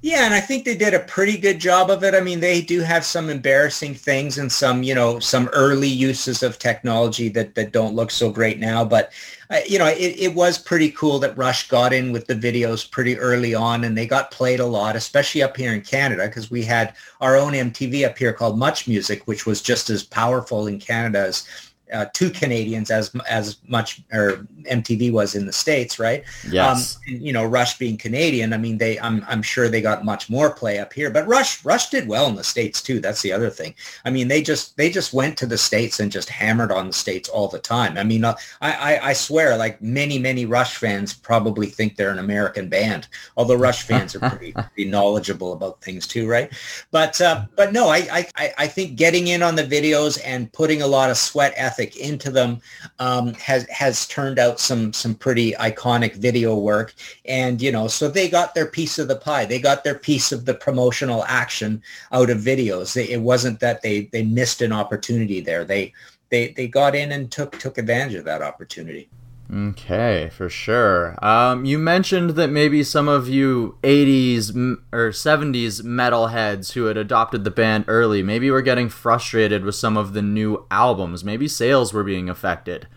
Yeah, 0.00 0.26
and 0.26 0.32
I 0.32 0.40
think 0.40 0.64
they 0.64 0.76
did 0.76 0.94
a 0.94 1.00
pretty 1.00 1.36
good 1.36 1.58
job 1.58 1.90
of 1.90 2.04
it. 2.04 2.14
I 2.14 2.20
mean, 2.20 2.38
they 2.38 2.60
do 2.62 2.82
have 2.82 3.04
some 3.04 3.28
embarrassing 3.28 3.96
things 3.96 4.38
and 4.38 4.50
some, 4.50 4.84
you 4.84 4.94
know, 4.94 5.18
some 5.18 5.48
early 5.52 5.88
uses 5.88 6.44
of 6.44 6.56
technology 6.56 7.28
that, 7.30 7.56
that 7.56 7.72
don't 7.72 7.96
look 7.96 8.12
so 8.12 8.30
great 8.30 8.60
now. 8.60 8.84
But, 8.84 9.10
uh, 9.50 9.58
you 9.66 9.76
know, 9.76 9.88
it, 9.88 10.16
it 10.16 10.34
was 10.36 10.56
pretty 10.56 10.92
cool 10.92 11.18
that 11.18 11.36
Rush 11.36 11.66
got 11.66 11.92
in 11.92 12.12
with 12.12 12.28
the 12.28 12.36
videos 12.36 12.88
pretty 12.88 13.18
early 13.18 13.56
on 13.56 13.82
and 13.82 13.98
they 13.98 14.06
got 14.06 14.30
played 14.30 14.60
a 14.60 14.66
lot, 14.66 14.94
especially 14.94 15.42
up 15.42 15.56
here 15.56 15.72
in 15.72 15.80
Canada, 15.80 16.28
because 16.28 16.48
we 16.48 16.62
had 16.62 16.94
our 17.20 17.34
own 17.36 17.54
MTV 17.54 18.06
up 18.06 18.16
here 18.16 18.32
called 18.32 18.56
Much 18.56 18.86
Music, 18.86 19.26
which 19.26 19.46
was 19.46 19.60
just 19.60 19.90
as 19.90 20.04
powerful 20.04 20.68
in 20.68 20.78
Canada 20.78 21.26
as 21.26 21.67
uh, 21.92 22.06
to 22.14 22.30
Canadians 22.30 22.90
as 22.90 23.14
as 23.28 23.58
much 23.66 24.02
or 24.12 24.46
MTV 24.64 25.12
was 25.12 25.34
in 25.34 25.46
the 25.46 25.52
states, 25.52 25.98
right? 25.98 26.24
Yes. 26.50 26.96
Um, 26.96 27.16
you 27.20 27.32
know, 27.32 27.44
Rush 27.44 27.78
being 27.78 27.96
Canadian, 27.96 28.52
I 28.52 28.58
mean, 28.58 28.78
they 28.78 28.98
I'm 29.00 29.24
I'm 29.28 29.42
sure 29.42 29.68
they 29.68 29.80
got 29.80 30.04
much 30.04 30.30
more 30.30 30.50
play 30.50 30.78
up 30.78 30.92
here, 30.92 31.10
but 31.10 31.26
Rush 31.26 31.64
Rush 31.64 31.90
did 31.90 32.08
well 32.08 32.26
in 32.26 32.36
the 32.36 32.44
states 32.44 32.82
too. 32.82 33.00
That's 33.00 33.22
the 33.22 33.32
other 33.32 33.50
thing. 33.50 33.74
I 34.04 34.10
mean, 34.10 34.28
they 34.28 34.42
just 34.42 34.76
they 34.76 34.90
just 34.90 35.12
went 35.12 35.36
to 35.38 35.46
the 35.46 35.58
states 35.58 36.00
and 36.00 36.12
just 36.12 36.28
hammered 36.28 36.72
on 36.72 36.88
the 36.88 36.92
states 36.92 37.28
all 37.28 37.48
the 37.48 37.58
time. 37.58 37.96
I 37.96 38.04
mean, 38.04 38.24
uh, 38.24 38.36
I, 38.60 38.72
I 38.72 39.08
I 39.10 39.12
swear, 39.12 39.56
like 39.56 39.80
many 39.80 40.18
many 40.18 40.46
Rush 40.46 40.76
fans 40.76 41.14
probably 41.14 41.66
think 41.66 41.96
they're 41.96 42.10
an 42.10 42.18
American 42.18 42.68
band, 42.68 43.08
although 43.36 43.56
Rush 43.56 43.82
fans 43.88 44.14
are 44.14 44.30
pretty, 44.30 44.52
pretty 44.52 44.90
knowledgeable 44.90 45.52
about 45.52 45.82
things 45.82 46.06
too, 46.06 46.28
right? 46.28 46.52
But 46.90 47.20
uh, 47.20 47.46
but 47.56 47.72
no, 47.72 47.88
I, 47.88 48.28
I 48.36 48.52
I 48.58 48.66
think 48.66 48.96
getting 48.96 49.28
in 49.28 49.42
on 49.42 49.56
the 49.56 49.64
videos 49.64 50.20
and 50.24 50.52
putting 50.52 50.82
a 50.82 50.86
lot 50.86 51.10
of 51.10 51.16
sweat 51.16 51.54
ethic 51.56 51.77
ethic 51.78 51.96
into 51.96 52.30
them 52.30 52.60
um, 52.98 53.34
has 53.34 53.68
has 53.68 54.06
turned 54.06 54.38
out 54.38 54.60
some 54.60 54.92
some 54.92 55.14
pretty 55.14 55.52
iconic 55.52 56.14
video 56.14 56.56
work. 56.56 56.94
And 57.24 57.60
you 57.62 57.72
know, 57.72 57.88
so 57.88 58.08
they 58.08 58.28
got 58.28 58.54
their 58.54 58.66
piece 58.66 58.98
of 58.98 59.08
the 59.08 59.16
pie. 59.16 59.44
They 59.44 59.60
got 59.60 59.84
their 59.84 59.94
piece 59.94 60.32
of 60.32 60.44
the 60.44 60.54
promotional 60.54 61.24
action 61.26 61.82
out 62.12 62.30
of 62.30 62.38
videos. 62.38 62.96
It 62.96 63.20
wasn't 63.20 63.60
that 63.60 63.82
they 63.82 64.02
they 64.12 64.24
missed 64.24 64.62
an 64.62 64.72
opportunity 64.72 65.40
there. 65.40 65.64
They 65.64 65.92
they 66.30 66.52
they 66.52 66.68
got 66.68 66.94
in 66.94 67.12
and 67.12 67.30
took 67.30 67.58
took 67.58 67.78
advantage 67.78 68.14
of 68.14 68.24
that 68.24 68.42
opportunity. 68.42 69.08
Okay, 69.50 70.30
for 70.30 70.50
sure. 70.50 71.16
Um, 71.24 71.64
you 71.64 71.78
mentioned 71.78 72.30
that 72.30 72.48
maybe 72.48 72.82
some 72.82 73.08
of 73.08 73.28
you 73.28 73.78
80s 73.82 74.54
or 74.92 75.08
70s 75.10 75.80
metalheads 75.82 76.72
who 76.72 76.84
had 76.84 76.98
adopted 76.98 77.44
the 77.44 77.50
band 77.50 77.86
early 77.88 78.22
maybe 78.22 78.50
were 78.50 78.60
getting 78.60 78.90
frustrated 78.90 79.64
with 79.64 79.74
some 79.74 79.96
of 79.96 80.12
the 80.12 80.20
new 80.20 80.66
albums. 80.70 81.24
Maybe 81.24 81.48
sales 81.48 81.94
were 81.94 82.04
being 82.04 82.28
affected. 82.28 82.88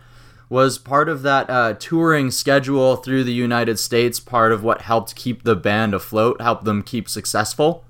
Was 0.49 0.77
part 0.77 1.07
of 1.07 1.21
that 1.21 1.49
uh, 1.49 1.75
touring 1.75 2.31
schedule 2.31 2.97
through 2.97 3.23
the 3.23 3.33
United 3.33 3.79
States 3.79 4.19
part 4.19 4.51
of 4.51 4.61
what 4.61 4.81
helped 4.81 5.15
keep 5.15 5.43
the 5.43 5.55
band 5.55 5.93
afloat, 5.93 6.41
help 6.41 6.65
them 6.65 6.83
keep 6.83 7.07
successful? 7.07 7.85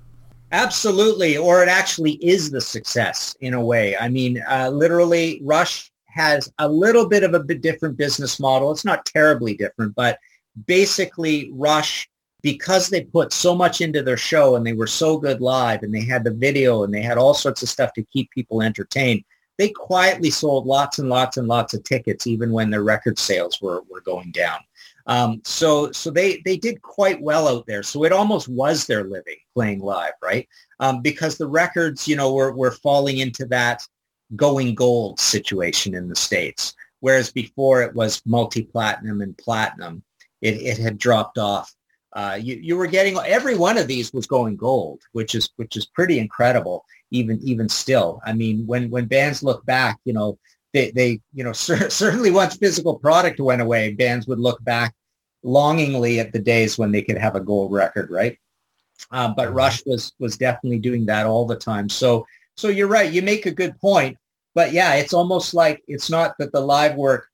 Absolutely, 0.52 1.36
or 1.36 1.64
it 1.64 1.68
actually 1.68 2.12
is 2.24 2.52
the 2.52 2.60
success 2.60 3.34
in 3.40 3.54
a 3.54 3.64
way. 3.64 3.96
I 3.96 4.08
mean, 4.08 4.40
uh, 4.48 4.68
literally, 4.68 5.40
Rush 5.42 5.91
has 6.12 6.52
a 6.58 6.68
little 6.68 7.08
bit 7.08 7.22
of 7.22 7.34
a 7.34 7.40
bit 7.40 7.62
different 7.62 7.96
business 7.96 8.38
model. 8.38 8.70
It's 8.70 8.84
not 8.84 9.06
terribly 9.06 9.54
different, 9.54 9.94
but 9.94 10.18
basically, 10.66 11.50
Rush, 11.52 12.08
because 12.42 12.88
they 12.88 13.04
put 13.04 13.32
so 13.32 13.54
much 13.54 13.80
into 13.80 14.02
their 14.02 14.16
show 14.16 14.56
and 14.56 14.66
they 14.66 14.72
were 14.72 14.86
so 14.86 15.16
good 15.16 15.40
live 15.40 15.82
and 15.82 15.94
they 15.94 16.04
had 16.04 16.24
the 16.24 16.32
video 16.32 16.82
and 16.82 16.92
they 16.92 17.02
had 17.02 17.18
all 17.18 17.34
sorts 17.34 17.62
of 17.62 17.68
stuff 17.68 17.92
to 17.94 18.02
keep 18.04 18.30
people 18.30 18.62
entertained, 18.62 19.24
they 19.58 19.70
quietly 19.70 20.30
sold 20.30 20.66
lots 20.66 20.98
and 20.98 21.08
lots 21.08 21.36
and 21.36 21.46
lots 21.48 21.72
of 21.72 21.84
tickets 21.84 22.26
even 22.26 22.50
when 22.50 22.70
their 22.70 22.82
record 22.82 23.18
sales 23.18 23.60
were, 23.62 23.82
were 23.88 24.00
going 24.00 24.32
down. 24.32 24.58
Um, 25.06 25.40
so 25.44 25.90
so 25.90 26.10
they 26.10 26.40
they 26.44 26.56
did 26.56 26.80
quite 26.82 27.20
well 27.20 27.48
out 27.48 27.66
there. 27.66 27.82
So 27.82 28.04
it 28.04 28.12
almost 28.12 28.48
was 28.48 28.86
their 28.86 29.04
living 29.04 29.36
playing 29.54 29.80
live, 29.80 30.12
right? 30.22 30.48
Um, 30.78 31.02
because 31.02 31.36
the 31.36 31.48
records, 31.48 32.06
you 32.06 32.14
know, 32.14 32.32
were 32.32 32.52
were 32.52 32.70
falling 32.70 33.18
into 33.18 33.44
that 33.46 33.82
going 34.36 34.74
gold 34.74 35.20
situation 35.20 35.94
in 35.94 36.08
the 36.08 36.16
states, 36.16 36.74
whereas 37.00 37.32
before 37.32 37.82
it 37.82 37.94
was 37.94 38.22
multi 38.26 38.62
platinum 38.62 39.20
and 39.20 39.36
platinum. 39.38 40.02
It 40.40 40.54
it 40.54 40.78
had 40.78 40.98
dropped 40.98 41.38
off. 41.38 41.72
Uh, 42.14 42.38
you 42.40 42.56
you 42.56 42.76
were 42.76 42.86
getting 42.86 43.16
every 43.18 43.56
one 43.56 43.78
of 43.78 43.86
these 43.86 44.12
was 44.12 44.26
going 44.26 44.56
gold, 44.56 45.00
which 45.12 45.34
is 45.34 45.48
which 45.56 45.76
is 45.76 45.86
pretty 45.86 46.18
incredible. 46.18 46.84
Even 47.10 47.38
even 47.42 47.68
still, 47.68 48.20
I 48.24 48.32
mean, 48.32 48.66
when 48.66 48.90
when 48.90 49.06
bands 49.06 49.42
look 49.42 49.64
back, 49.64 49.98
you 50.04 50.12
know, 50.12 50.38
they, 50.72 50.90
they 50.90 51.20
you 51.32 51.44
know, 51.44 51.52
cer- 51.66 51.90
certainly 51.90 52.30
once 52.30 52.56
physical 52.56 52.98
product 52.98 53.40
went 53.40 53.62
away, 53.62 53.92
bands 53.92 54.26
would 54.26 54.40
look 54.40 54.62
back 54.64 54.94
longingly 55.42 56.20
at 56.20 56.32
the 56.32 56.38
days 56.38 56.78
when 56.78 56.92
they 56.92 57.02
could 57.02 57.18
have 57.18 57.34
a 57.34 57.40
gold 57.40 57.72
record, 57.72 58.10
right? 58.10 58.38
Uh, 59.10 59.32
but 59.34 59.48
mm-hmm. 59.48 59.56
Rush 59.56 59.84
was 59.86 60.12
was 60.18 60.36
definitely 60.36 60.78
doing 60.78 61.06
that 61.06 61.26
all 61.26 61.46
the 61.46 61.56
time. 61.56 61.88
So 61.88 62.26
so 62.56 62.68
you're 62.68 62.88
right. 62.88 63.10
You 63.10 63.22
make 63.22 63.46
a 63.46 63.50
good 63.50 63.78
point. 63.80 64.16
But 64.54 64.72
yeah, 64.72 64.94
it's 64.94 65.14
almost 65.14 65.54
like 65.54 65.82
it's 65.88 66.10
not 66.10 66.36
that 66.38 66.52
the 66.52 66.60
live 66.60 66.96
work, 66.96 67.28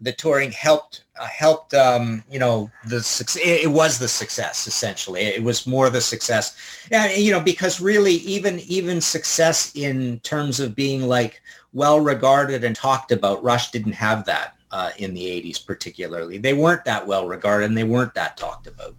the 0.00 0.12
touring 0.12 0.52
helped 0.52 1.04
uh, 1.18 1.26
helped 1.26 1.74
um, 1.74 2.22
you 2.30 2.38
know 2.38 2.70
the 2.86 3.02
success. 3.02 3.42
It, 3.42 3.64
it 3.64 3.70
was 3.70 3.98
the 3.98 4.08
success 4.08 4.66
essentially. 4.66 5.22
It 5.22 5.42
was 5.42 5.66
more 5.66 5.90
the 5.90 6.00
success, 6.00 6.56
and 6.90 7.12
you 7.16 7.32
know 7.32 7.40
because 7.40 7.80
really 7.80 8.14
even 8.14 8.60
even 8.60 9.00
success 9.00 9.72
in 9.74 10.20
terms 10.20 10.60
of 10.60 10.74
being 10.74 11.02
like 11.08 11.42
well 11.72 12.00
regarded 12.00 12.64
and 12.64 12.74
talked 12.74 13.12
about. 13.12 13.42
Rush 13.42 13.70
didn't 13.70 13.92
have 13.92 14.24
that 14.26 14.54
uh, 14.74 14.90
in 14.98 15.14
the 15.14 15.24
80s 15.24 15.64
particularly. 15.64 16.38
They 16.38 16.52
weren't 16.52 16.84
that 16.84 17.06
well 17.06 17.28
regarded 17.28 17.66
and 17.66 17.76
they 17.76 17.84
weren't 17.84 18.14
that 18.14 18.36
talked 18.36 18.66
about. 18.66 18.94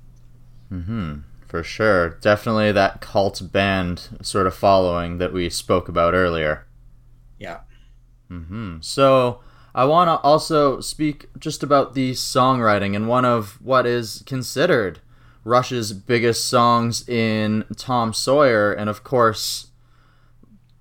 Mm-hmm. 0.71 1.19
For 1.47 1.63
sure. 1.63 2.09
Definitely 2.09 2.71
that 2.71 3.01
cult 3.01 3.51
band 3.51 4.09
sort 4.21 4.47
of 4.47 4.55
following 4.55 5.17
that 5.17 5.33
we 5.33 5.49
spoke 5.49 5.87
about 5.87 6.13
earlier. 6.13 6.64
Yeah. 7.45 7.60
Mm-hmm. 8.31 8.77
So 8.81 9.39
I 9.73 9.86
want 9.86 10.08
to 10.08 10.17
also 10.25 10.79
speak 10.79 11.27
just 11.39 11.63
about 11.63 11.93
the 11.93 12.12
songwriting 12.12 12.95
and 12.95 13.08
one 13.08 13.25
of 13.25 13.62
what 13.62 13.86
is 13.86 14.23
considered 14.25 14.99
Rush's 15.43 15.93
biggest 15.93 16.47
songs 16.47 17.08
in 17.08 17.65
Tom 17.77 18.13
Sawyer, 18.13 18.73
and 18.73 18.89
of 18.89 19.03
course 19.03 19.67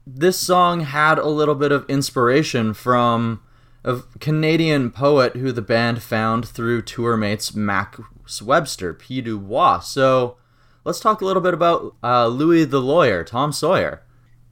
this 0.07 0.39
song 0.39 0.81
had 0.81 1.19
a 1.19 1.29
little 1.29 1.55
bit 1.55 1.73
of 1.73 1.89
inspiration 1.89 2.75
from 2.75 3.43
a 3.85 4.01
Canadian 4.21 4.91
poet 4.91 5.37
who 5.37 5.53
the 5.53 5.63
band 5.63 6.03
found 6.03 6.47
through 6.47 6.83
tour 6.83 7.17
mates 7.17 7.55
Max 7.55 8.41
Webster, 8.43 8.95
Pye 8.95 9.21
Dubois. 9.21 9.81
So 9.81 10.37
let's 10.85 11.01
talk 11.01 11.21
a 11.21 11.25
little 11.25 11.43
bit 11.43 11.55
about 11.55 11.95
uh, 12.03 12.27
Louis 12.27 12.65
the 12.65 12.81
Lawyer, 12.81 13.25
Tom 13.25 13.53
Sawyer. 13.53 14.03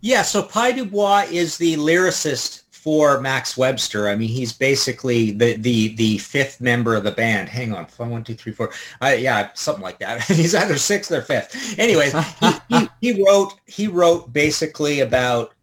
Yeah, 0.03 0.23
so 0.23 0.43
Pye 0.43 0.73
Dubois 0.73 1.27
is 1.31 1.57
the 1.57 1.77
lyricist 1.77 2.63
for 2.71 3.21
Max 3.21 3.57
Webster. 3.57 4.09
I 4.09 4.17
mean, 4.17 4.29
he's 4.29 4.53
basically 4.53 5.31
the 5.31 5.55
the 5.55 5.95
the 5.95 6.19
fifth 6.19 6.61
member 6.61 6.97
of 6.97 7.05
the 7.05 7.13
band. 7.13 7.49
Hang 7.49 7.73
on, 7.73 7.87
one, 7.97 8.25
two, 8.25 8.35
three, 8.35 8.53
four. 8.53 8.73
Uh, 9.01 9.15
yeah, 9.17 9.51
something 9.55 9.83
like 9.83 10.01
that. 10.01 10.23
he's 10.27 10.57
either 10.57 10.77
sixth 10.77 11.13
or 11.13 11.23
fifth. 11.23 11.79
Anyways, 11.79 12.13
he, 12.13 12.53
he, 12.69 12.89
he 13.01 13.25
wrote 13.25 13.55
he 13.67 13.87
wrote 13.87 14.33
basically 14.33 15.01
about 15.01 15.55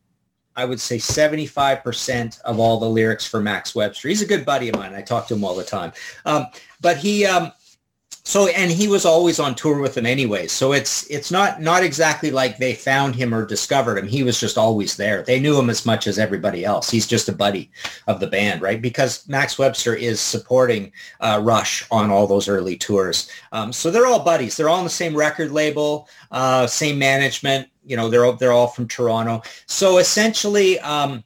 I 0.55 0.65
would 0.65 0.81
say 0.81 0.97
75% 0.97 2.41
of 2.41 2.59
all 2.59 2.79
the 2.79 2.89
lyrics 2.89 3.25
for 3.25 3.39
Max 3.39 3.73
Webster. 3.73 4.09
He's 4.09 4.21
a 4.21 4.25
good 4.25 4.45
buddy 4.45 4.67
of 4.67 4.75
mine. 4.75 4.93
I 4.93 5.01
talk 5.01 5.27
to 5.27 5.35
him 5.35 5.45
all 5.45 5.55
the 5.55 5.63
time. 5.63 5.93
Um, 6.25 6.47
but 6.81 6.97
he, 6.97 7.25
um, 7.25 7.53
so 8.29 8.45
and 8.45 8.69
he 8.69 8.87
was 8.87 9.05
always 9.05 9.39
on 9.39 9.55
tour 9.55 9.79
with 9.79 9.95
them 9.95 10.05
anyway. 10.05 10.45
So 10.45 10.71
it's 10.71 11.09
it's 11.09 11.31
not 11.31 11.63
not 11.63 11.83
exactly 11.83 12.29
like 12.29 12.59
they 12.59 12.75
found 12.75 13.15
him 13.15 13.33
or 13.33 13.43
discovered 13.43 13.97
him. 13.97 14.07
He 14.07 14.21
was 14.21 14.39
just 14.39 14.55
always 14.55 14.95
there. 14.95 15.23
They 15.23 15.39
knew 15.39 15.57
him 15.57 15.67
as 15.67 15.83
much 15.83 16.05
as 16.05 16.19
everybody 16.19 16.63
else. 16.63 16.91
He's 16.91 17.07
just 17.07 17.27
a 17.27 17.33
buddy 17.33 17.71
of 18.05 18.19
the 18.19 18.27
band 18.27 18.61
right? 18.61 18.83
Because 18.83 19.27
max 19.27 19.57
webster 19.57 19.95
is 19.95 20.21
supporting 20.21 20.91
uh, 21.21 21.41
rush 21.43 21.83
on 21.89 22.11
all 22.11 22.27
those 22.27 22.47
early 22.47 22.77
tours. 22.77 23.31
Um, 23.51 23.73
so 23.73 23.89
they're 23.89 24.05
all 24.05 24.23
buddies. 24.23 24.55
They're 24.55 24.69
all 24.69 24.77
on 24.77 24.83
the 24.83 24.91
same 24.91 25.15
record 25.15 25.51
label 25.51 26.07
uh, 26.29 26.67
same 26.67 26.99
management. 26.99 27.67
You 27.83 27.97
know 27.97 28.09
they're 28.09 28.25
all, 28.25 28.33
they're 28.33 28.51
all 28.51 28.67
from 28.67 28.87
toronto. 28.87 29.41
So 29.65 29.97
essentially 29.97 30.79
um, 30.81 31.23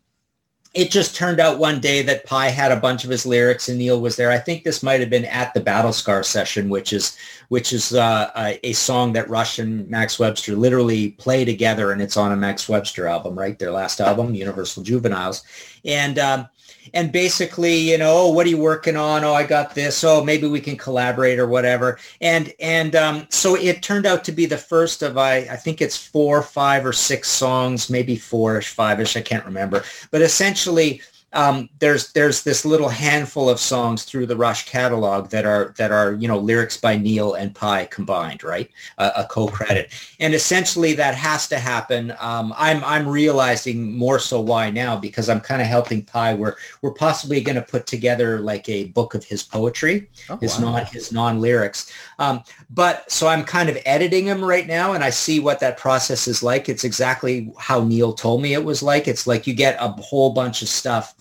it 0.74 0.90
just 0.90 1.16
turned 1.16 1.40
out 1.40 1.60
one 1.60 1.80
day 1.80 2.02
that 2.02 2.26
Pye 2.26 2.50
had 2.50 2.72
a 2.72 2.80
bunch 2.80 3.04
of 3.04 3.12
his 3.12 3.28
lyrics 3.28 3.70
and 3.70 3.78
Neil 3.78 4.02
was 4.02 4.16
there. 4.16 4.32
I 4.32 4.40
think 4.40 4.64
this 4.64 4.82
might 4.82 5.02
have 5.02 5.10
been 5.10 5.26
at 5.26 5.54
the 5.54 5.60
Battle 5.60 5.94
Scar 5.94 6.24
session, 6.24 6.68
which 6.68 6.94
is 6.94 7.16
which 7.50 7.74
is 7.74 7.94
uh, 7.94 8.32
a, 8.36 8.68
a, 8.68 8.74
song 8.74 9.14
that 9.14 9.30
Rush 9.30 9.60
and 9.60 9.88
Max 9.88 10.18
Webster 10.18 10.56
literally 10.56 11.12
play 11.12 11.46
together, 11.46 11.92
and 11.92 12.02
it's 12.02 12.18
on 12.18 12.32
a 12.32 12.36
Max 12.36 12.68
Webster 12.68 13.08
album, 13.08 13.38
right? 13.38 13.60
Their 13.60 13.72
last 13.72 14.02
album, 14.02 14.34
Universal 14.34 14.82
Juveniles, 14.82 15.44
and 15.86 16.18
um, 16.18 16.48
and 16.94 17.12
basically, 17.12 17.76
you 17.76 17.98
know, 17.98 18.14
oh, 18.14 18.30
what 18.30 18.46
are 18.46 18.50
you 18.50 18.58
working 18.58 18.96
on? 18.96 19.24
Oh, 19.24 19.34
I 19.34 19.44
got 19.44 19.76
this. 19.76 20.04
Oh, 20.04 20.24
maybe 20.24 20.48
we 20.48 20.60
can 20.60 20.78
collaborate 20.78 21.40
or 21.40 21.48
whatever. 21.48 22.00
And 22.22 22.54
and 22.60 22.96
um, 22.96 23.28
so 23.30 23.56
it 23.56 23.82
turned 23.82 24.06
out 24.06 24.24
to 24.26 24.32
be 24.32 24.46
the 24.46 24.58
first 24.58 25.02
of 25.02 25.18
I 25.18 25.38
I 25.38 25.56
think 25.56 25.82
it's 25.82 25.98
four, 25.98 26.42
five, 26.42 26.86
or 26.86 26.94
six 26.94 27.30
songs, 27.30 27.90
maybe 27.90 28.16
four-ish, 28.16 28.70
five-ish. 28.70 29.18
I 29.18 29.22
can't 29.22 29.46
remember. 29.46 29.84
But 30.12 30.22
essentially, 30.22 31.02
um, 31.34 31.70
there's 31.80 32.12
there's 32.14 32.44
this 32.44 32.64
little 32.64 32.90
handful 32.90 33.50
of 33.50 33.60
songs 33.60 34.04
through 34.04 34.28
the 34.28 34.38
Rush 34.38 34.68
catalog 34.68 35.30
that 35.30 35.46
are 35.46 35.74
that 35.78 35.92
are 35.92 36.14
you 36.14 36.28
know 36.28 36.38
lyrics 36.38 36.78
by 36.78 36.96
Neil 36.96 37.34
and 37.34 37.54
Pye 37.54 37.86
combined, 37.86 38.44
right? 38.44 38.70
Uh, 39.00 39.12
a 39.18 39.26
co-credit, 39.26 39.92
and 40.20 40.34
essentially 40.36 40.94
that 40.94 41.16
has 41.16 41.48
to 41.48 41.58
happen. 41.58 42.14
Um, 42.20 42.54
I'm 42.56 42.84
I'm 42.84 43.08
realizing 43.08 43.98
more 43.98 44.20
so 44.20 44.40
why 44.40 44.70
now 44.70 44.96
because 44.96 45.28
I'm 45.28 45.42
kind 45.42 45.62
of 45.62 45.68
helping 45.68 46.04
Pye. 46.04 46.36
We're 46.36 46.56
we're 46.82 46.94
possibly 46.94 47.42
going 47.42 47.56
to 47.56 47.62
put 47.62 47.88
together 47.88 48.40
like 48.40 48.70
a 48.70 48.86
book 48.86 49.16
of 49.16 49.24
his 49.24 49.42
poetry, 49.42 50.10
oh, 50.30 50.38
his 50.38 50.60
wow. 50.60 50.72
non 50.72 50.86
his 50.86 51.12
non 51.12 51.42
lyrics. 51.42 51.92
Um, 52.20 52.44
but 52.70 53.12
so 53.12 53.28
I'm 53.28 53.44
kind 53.44 53.70
of 53.70 53.78
editing 53.86 54.26
him 54.26 54.44
right 54.46 54.68
now, 54.68 54.94
and 54.94 55.04
I 55.04 55.10
see 55.10 55.40
what 55.40 55.60
that 55.62 55.78
process 55.78 56.28
is 56.28 56.44
like. 56.44 56.70
It's 56.70 56.84
exactly 56.84 57.52
how 57.58 57.84
Neil 57.84 58.14
told 58.14 58.42
me 58.44 58.54
it 58.54 58.64
was 58.64 58.84
like. 58.84 59.08
It's 59.08 59.26
like 59.26 59.48
you 59.48 59.56
get 59.56 59.78
a 59.80 59.88
whole 59.90 60.32
bunch 60.32 60.62
of 60.62 60.70
stuff 60.70 61.16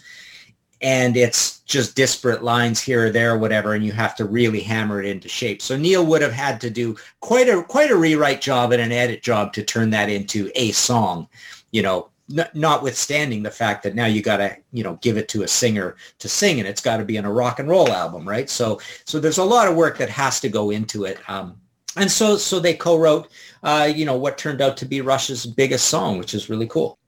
and 0.83 1.17
it's 1.17 1.61
just 1.61 1.95
disparate 1.95 2.43
lines 2.43 2.81
here 2.81 3.07
or 3.07 3.11
there 3.11 3.35
or 3.35 3.39
whatever 3.39 3.75
and 3.75 3.85
you 3.85 3.93
have 3.93 4.17
to 4.17 4.25
really 4.25 4.61
hammer 4.61 5.01
it 5.01 5.07
into 5.07 5.29
shape. 5.29 5.63
So 5.63 5.77
neil 5.77 6.05
would 6.07 6.23
have 6.23 6.33
had 6.33 6.61
to 6.63 6.71
do 6.71 6.97
quite 7.21 7.49
a 7.49 7.63
quite 7.63 7.91
a 7.91 7.97
rewrite 7.97 8.41
job 8.41 8.73
and 8.73 8.83
an 8.83 8.93
edit 8.93 9.23
job 9.23 9.53
to 9.55 9.63
turn 9.63 9.91
that 9.91 10.11
into 10.11 10.51
a 10.55 10.73
song 10.73 11.29
you 11.73 11.83
know 11.83 12.09
n- 12.31 12.49
notwithstanding 12.55 13.43
the 13.43 13.51
fact 13.51 13.83
that 13.83 13.95
now 13.95 14.07
you 14.07 14.23
got 14.23 14.37
to 14.37 14.57
you 14.73 14.85
know 14.85 14.99
give 15.03 15.17
it 15.17 15.29
to 15.29 15.43
a 15.43 15.49
singer 15.49 15.97
to 16.19 16.29
sing 16.29 16.61
and 16.61 16.69
it's 16.69 16.81
got 16.81 16.99
to 16.99 17.05
be 17.05 17.17
in 17.17 17.25
a 17.25 17.33
rock 17.33 17.59
and 17.59 17.69
roll 17.69 17.89
album 17.89 18.29
right? 18.29 18.49
So 18.49 18.81
so 19.05 19.19
there's 19.19 19.39
a 19.39 19.45
lot 19.45 19.69
of 19.69 19.77
work 19.77 19.99
that 19.99 20.11
has 20.11 20.39
to 20.41 20.49
go 20.49 20.71
into 20.71 21.05
it 21.05 21.19
um, 21.29 21.57
and 21.97 22.11
so 22.11 22.37
so 22.37 22.61
they 22.61 22.75
co-wrote 22.75 23.29
uh, 23.63 23.91
you 23.95 24.05
know 24.05 24.17
what 24.17 24.39
turned 24.39 24.61
out 24.61 24.77
to 24.79 24.87
be 24.87 25.01
rush's 25.01 25.47
biggest 25.47 25.89
song 25.89 26.19
which 26.19 26.35
is 26.35 26.49
really 26.49 26.67
cool 26.67 26.99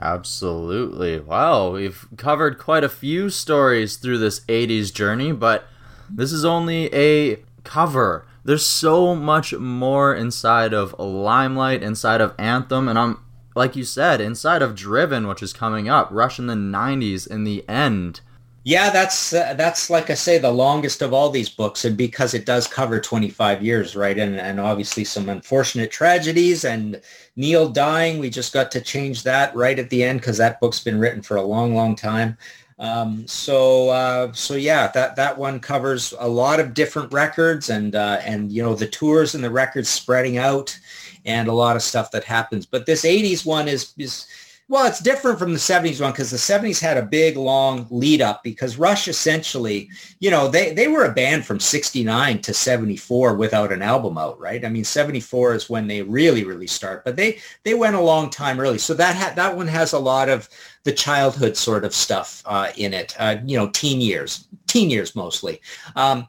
Absolutely. 0.00 1.20
Wow, 1.20 1.72
we've 1.72 2.06
covered 2.16 2.58
quite 2.58 2.84
a 2.84 2.88
few 2.88 3.28
stories 3.28 3.96
through 3.96 4.18
this 4.18 4.40
80s 4.40 4.92
journey, 4.92 5.32
but 5.32 5.64
this 6.08 6.32
is 6.32 6.44
only 6.44 6.92
a 6.94 7.42
cover. 7.64 8.26
There's 8.42 8.64
so 8.64 9.14
much 9.14 9.52
more 9.52 10.14
inside 10.14 10.72
of 10.72 10.98
Limelight, 10.98 11.82
inside 11.82 12.22
of 12.22 12.34
Anthem, 12.38 12.88
and 12.88 12.98
I'm 12.98 13.18
like 13.54 13.76
you 13.76 13.84
said, 13.84 14.20
inside 14.20 14.62
of 14.62 14.74
Driven, 14.74 15.26
which 15.26 15.42
is 15.42 15.52
coming 15.52 15.88
up, 15.88 16.08
Rush 16.10 16.38
in 16.38 16.46
the 16.46 16.54
90s 16.54 17.26
in 17.26 17.44
the 17.44 17.68
end. 17.68 18.20
Yeah, 18.64 18.90
that's 18.90 19.32
uh, 19.32 19.54
that's 19.54 19.88
like 19.88 20.10
I 20.10 20.14
say 20.14 20.36
the 20.36 20.50
longest 20.50 21.00
of 21.00 21.14
all 21.14 21.30
these 21.30 21.48
books, 21.48 21.86
and 21.86 21.96
because 21.96 22.34
it 22.34 22.44
does 22.44 22.66
cover 22.66 23.00
25 23.00 23.62
years, 23.62 23.96
right? 23.96 24.18
And 24.18 24.36
and 24.38 24.60
obviously 24.60 25.02
some 25.04 25.30
unfortunate 25.30 25.90
tragedies 25.90 26.64
and 26.66 27.00
Neil 27.36 27.70
dying. 27.70 28.18
We 28.18 28.28
just 28.28 28.52
got 28.52 28.70
to 28.72 28.80
change 28.82 29.22
that 29.22 29.54
right 29.56 29.78
at 29.78 29.88
the 29.88 30.04
end 30.04 30.20
because 30.20 30.36
that 30.38 30.60
book's 30.60 30.84
been 30.84 31.00
written 31.00 31.22
for 31.22 31.36
a 31.38 31.42
long, 31.42 31.74
long 31.74 31.96
time. 31.96 32.36
Um, 32.78 33.26
so 33.26 33.88
uh, 33.90 34.32
so 34.34 34.54
yeah, 34.56 34.88
that 34.88 35.16
that 35.16 35.38
one 35.38 35.58
covers 35.58 36.12
a 36.18 36.28
lot 36.28 36.60
of 36.60 36.74
different 36.74 37.10
records 37.14 37.70
and 37.70 37.94
uh, 37.94 38.20
and 38.24 38.52
you 38.52 38.62
know 38.62 38.74
the 38.74 38.86
tours 38.88 39.34
and 39.34 39.42
the 39.42 39.50
records 39.50 39.88
spreading 39.88 40.36
out 40.36 40.78
and 41.24 41.48
a 41.48 41.52
lot 41.52 41.76
of 41.76 41.82
stuff 41.82 42.10
that 42.10 42.24
happens. 42.24 42.66
But 42.66 42.84
this 42.84 43.04
80s 43.04 43.46
one 43.46 43.68
is 43.68 43.94
is 43.96 44.26
well, 44.70 44.86
it's 44.86 45.00
different 45.00 45.36
from 45.36 45.52
the 45.52 45.58
70s 45.58 46.00
one 46.00 46.12
because 46.12 46.30
the 46.30 46.36
70s 46.36 46.80
had 46.80 46.96
a 46.96 47.02
big, 47.02 47.36
long 47.36 47.88
lead 47.90 48.22
up 48.22 48.44
because 48.44 48.78
Rush 48.78 49.08
essentially, 49.08 49.90
you 50.20 50.30
know, 50.30 50.46
they, 50.46 50.72
they 50.72 50.86
were 50.86 51.06
a 51.06 51.12
band 51.12 51.44
from 51.44 51.58
69 51.58 52.40
to 52.42 52.54
74 52.54 53.34
without 53.34 53.72
an 53.72 53.82
album 53.82 54.16
out, 54.16 54.38
right? 54.38 54.64
I 54.64 54.68
mean, 54.68 54.84
74 54.84 55.54
is 55.54 55.68
when 55.68 55.88
they 55.88 56.02
really, 56.02 56.44
really 56.44 56.68
start, 56.68 57.04
but 57.04 57.16
they, 57.16 57.40
they 57.64 57.74
went 57.74 57.96
a 57.96 58.00
long 58.00 58.30
time 58.30 58.60
early. 58.60 58.78
So 58.78 58.94
that, 58.94 59.16
ha- 59.16 59.32
that 59.34 59.56
one 59.56 59.66
has 59.66 59.92
a 59.92 59.98
lot 59.98 60.28
of 60.28 60.48
the 60.84 60.92
childhood 60.92 61.56
sort 61.56 61.84
of 61.84 61.92
stuff 61.92 62.40
uh, 62.46 62.70
in 62.76 62.94
it, 62.94 63.16
uh, 63.18 63.38
you 63.44 63.58
know, 63.58 63.70
teen 63.70 64.00
years, 64.00 64.46
teen 64.68 64.88
years 64.88 65.16
mostly. 65.16 65.60
Um, 65.96 66.28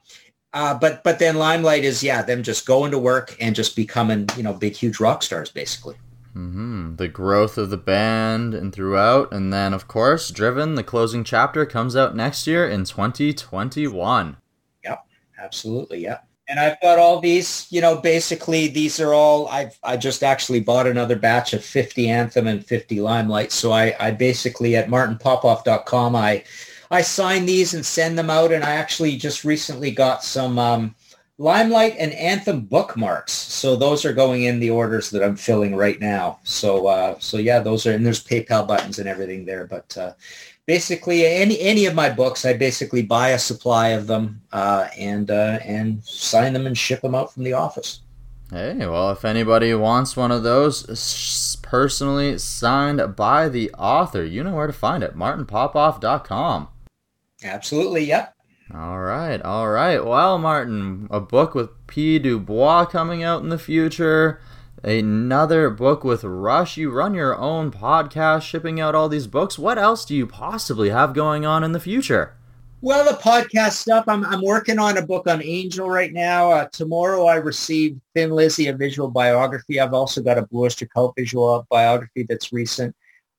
uh, 0.53 0.73
but 0.73 1.01
but 1.03 1.17
then 1.17 1.37
Limelight 1.37 1.85
is 1.85 2.03
yeah 2.03 2.21
them 2.21 2.43
just 2.43 2.65
going 2.65 2.91
to 2.91 2.99
work 2.99 3.37
and 3.39 3.55
just 3.55 3.73
becoming 3.73 4.27
you 4.35 4.43
know 4.43 4.53
big 4.53 4.73
huge 4.73 4.99
rock 4.99 5.23
stars 5.23 5.49
basically. 5.49 5.95
Mm-hmm. 6.35 6.95
The 6.95 7.07
growth 7.07 7.57
of 7.57 7.69
the 7.69 7.77
band 7.77 8.53
and 8.53 8.73
throughout, 8.73 9.33
and 9.33 9.51
then 9.51 9.73
of 9.73 9.87
course, 9.87 10.29
Driven, 10.29 10.75
the 10.75 10.83
closing 10.83 11.23
chapter, 11.23 11.65
comes 11.65 11.95
out 11.95 12.15
next 12.15 12.47
year 12.47 12.67
in 12.67 12.85
2021. 12.85 14.37
Yep, 14.83 15.05
absolutely, 15.37 15.99
yep. 15.99 16.25
And 16.47 16.59
I've 16.59 16.79
got 16.81 16.99
all 16.99 17.19
these, 17.19 17.67
you 17.69 17.81
know, 17.81 17.97
basically 17.97 18.67
these 18.67 18.99
are 18.99 19.13
all 19.13 19.47
I've 19.47 19.77
I 19.83 19.97
just 19.97 20.23
actually 20.23 20.59
bought 20.59 20.87
another 20.87 21.15
batch 21.15 21.53
of 21.53 21.63
50 21.63 22.09
Anthem 22.09 22.47
and 22.47 22.65
50 22.65 22.99
Limelight. 22.99 23.51
So 23.51 23.71
I, 23.71 23.95
I 23.99 24.11
basically 24.11 24.75
at 24.75 24.89
martinpopoff.com 24.89 26.15
I 26.15 26.43
I 26.91 27.01
sign 27.01 27.45
these 27.45 27.73
and 27.73 27.85
send 27.85 28.17
them 28.17 28.29
out, 28.29 28.51
and 28.51 28.65
I 28.65 28.71
actually 28.71 29.15
just 29.15 29.45
recently 29.45 29.91
got 29.91 30.23
some. 30.23 30.59
Um, 30.59 30.95
Limelight 31.41 31.95
and 31.97 32.13
Anthem 32.13 32.61
bookmarks. 32.61 33.33
So 33.33 33.75
those 33.75 34.05
are 34.05 34.13
going 34.13 34.43
in 34.43 34.59
the 34.59 34.69
orders 34.69 35.09
that 35.09 35.23
I'm 35.23 35.35
filling 35.35 35.75
right 35.75 35.99
now. 35.99 36.39
So 36.43 36.85
uh, 36.85 37.15
so 37.17 37.37
yeah, 37.37 37.59
those 37.59 37.87
are 37.87 37.93
and 37.93 38.05
there's 38.05 38.23
PayPal 38.23 38.67
buttons 38.67 38.99
and 38.99 39.09
everything 39.09 39.45
there. 39.45 39.65
But 39.65 39.97
uh, 39.97 40.13
basically, 40.67 41.25
any 41.25 41.59
any 41.59 41.87
of 41.87 41.95
my 41.95 42.11
books, 42.11 42.45
I 42.45 42.53
basically 42.53 43.01
buy 43.01 43.29
a 43.29 43.39
supply 43.39 43.89
of 43.89 44.05
them 44.05 44.39
uh, 44.53 44.89
and 44.95 45.31
uh, 45.31 45.57
and 45.65 46.03
sign 46.03 46.53
them 46.53 46.67
and 46.67 46.77
ship 46.77 47.01
them 47.01 47.15
out 47.15 47.33
from 47.33 47.43
the 47.43 47.53
office. 47.53 48.01
Hey, 48.51 48.75
well, 48.85 49.09
if 49.09 49.25
anybody 49.25 49.73
wants 49.73 50.15
one 50.15 50.31
of 50.31 50.43
those 50.43 51.57
personally 51.63 52.37
signed 52.37 53.15
by 53.15 53.49
the 53.49 53.71
author, 53.79 54.23
you 54.23 54.43
know 54.43 54.53
where 54.53 54.67
to 54.67 54.73
find 54.73 55.03
it. 55.03 55.15
MartinPopoff.com. 55.15 56.67
Absolutely, 57.43 58.03
yep. 58.03 58.35
All 58.73 59.01
right, 59.01 59.41
all 59.41 59.69
right. 59.69 60.03
Well, 60.03 60.37
Martin, 60.37 61.07
a 61.11 61.19
book 61.19 61.53
with 61.53 61.71
Pye 61.87 62.19
Dubois 62.19 62.85
coming 62.85 63.21
out 63.21 63.43
in 63.43 63.49
the 63.49 63.59
future. 63.59 64.39
Another 64.81 65.69
book 65.69 66.05
with 66.05 66.23
Rush. 66.23 66.77
You 66.77 66.89
run 66.89 67.13
your 67.13 67.37
own 67.37 67.71
podcast, 67.71 68.43
shipping 68.43 68.79
out 68.79 68.95
all 68.95 69.09
these 69.09 69.27
books. 69.27 69.59
What 69.59 69.77
else 69.77 70.05
do 70.05 70.15
you 70.15 70.25
possibly 70.25 70.89
have 70.89 71.13
going 71.13 71.45
on 71.45 71.65
in 71.65 71.73
the 71.73 71.81
future? 71.81 72.35
Well, 72.79 73.03
the 73.05 73.17
podcast 73.19 73.73
stuff. 73.73 74.05
I'm, 74.07 74.25
I'm 74.25 74.41
working 74.41 74.79
on 74.79 74.97
a 74.97 75.05
book 75.05 75.27
on 75.27 75.43
Angel 75.43 75.89
right 75.89 76.13
now. 76.13 76.51
Uh, 76.51 76.67
tomorrow 76.71 77.25
I 77.25 77.35
received 77.35 77.99
Thin 78.15 78.31
Lizzy, 78.31 78.67
a 78.67 78.73
visual 78.73 79.09
biography. 79.09 79.79
I've 79.79 79.93
also 79.93 80.21
got 80.21 80.37
a 80.37 80.43
Blue 80.43 80.63
Oyster 80.63 80.87
Cult 80.87 81.13
visual 81.15 81.67
biography 81.69 82.25
that's 82.27 82.53
recent. 82.53 82.95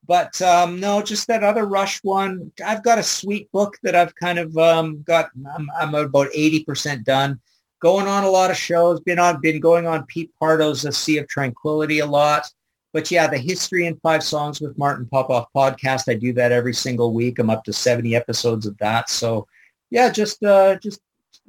But 0.06 0.40
um, 0.42 0.80
no, 0.80 1.00
just 1.00 1.28
that 1.28 1.44
other 1.44 1.64
Rush 1.64 2.02
one. 2.02 2.50
I've 2.64 2.82
got 2.82 2.98
a 2.98 3.02
sweet 3.02 3.50
book 3.52 3.78
that 3.82 3.94
I've 3.94 4.14
kind 4.16 4.38
of 4.38 4.56
um, 4.58 5.02
got. 5.02 5.30
I'm, 5.56 5.70
I'm 5.78 5.94
about 5.94 6.28
eighty 6.34 6.64
percent 6.64 7.04
done. 7.04 7.40
Going 7.80 8.06
on 8.06 8.24
a 8.24 8.30
lot 8.30 8.50
of 8.50 8.56
shows. 8.56 9.00
Been 9.00 9.18
on. 9.18 9.40
Been 9.40 9.60
going 9.60 9.86
on 9.86 10.06
Pete 10.06 10.32
Pardo's 10.40 10.84
A 10.84 10.92
Sea 10.92 11.18
of 11.18 11.28
Tranquility 11.28 12.00
a 12.00 12.06
lot. 12.06 12.48
But 12.92 13.10
yeah, 13.10 13.26
the 13.26 13.38
History 13.38 13.86
in 13.86 13.96
Five 13.96 14.22
Songs 14.22 14.60
with 14.60 14.76
Martin 14.76 15.06
Popoff 15.06 15.46
podcast. 15.54 16.10
I 16.10 16.14
do 16.14 16.32
that 16.34 16.52
every 16.52 16.74
single 16.74 17.14
week. 17.14 17.38
I'm 17.38 17.48
up 17.48 17.64
to 17.64 17.72
seventy 17.72 18.16
episodes 18.16 18.66
of 18.66 18.76
that. 18.78 19.08
So 19.08 19.46
yeah, 19.90 20.10
just 20.10 20.42
uh, 20.42 20.76
just 20.76 21.00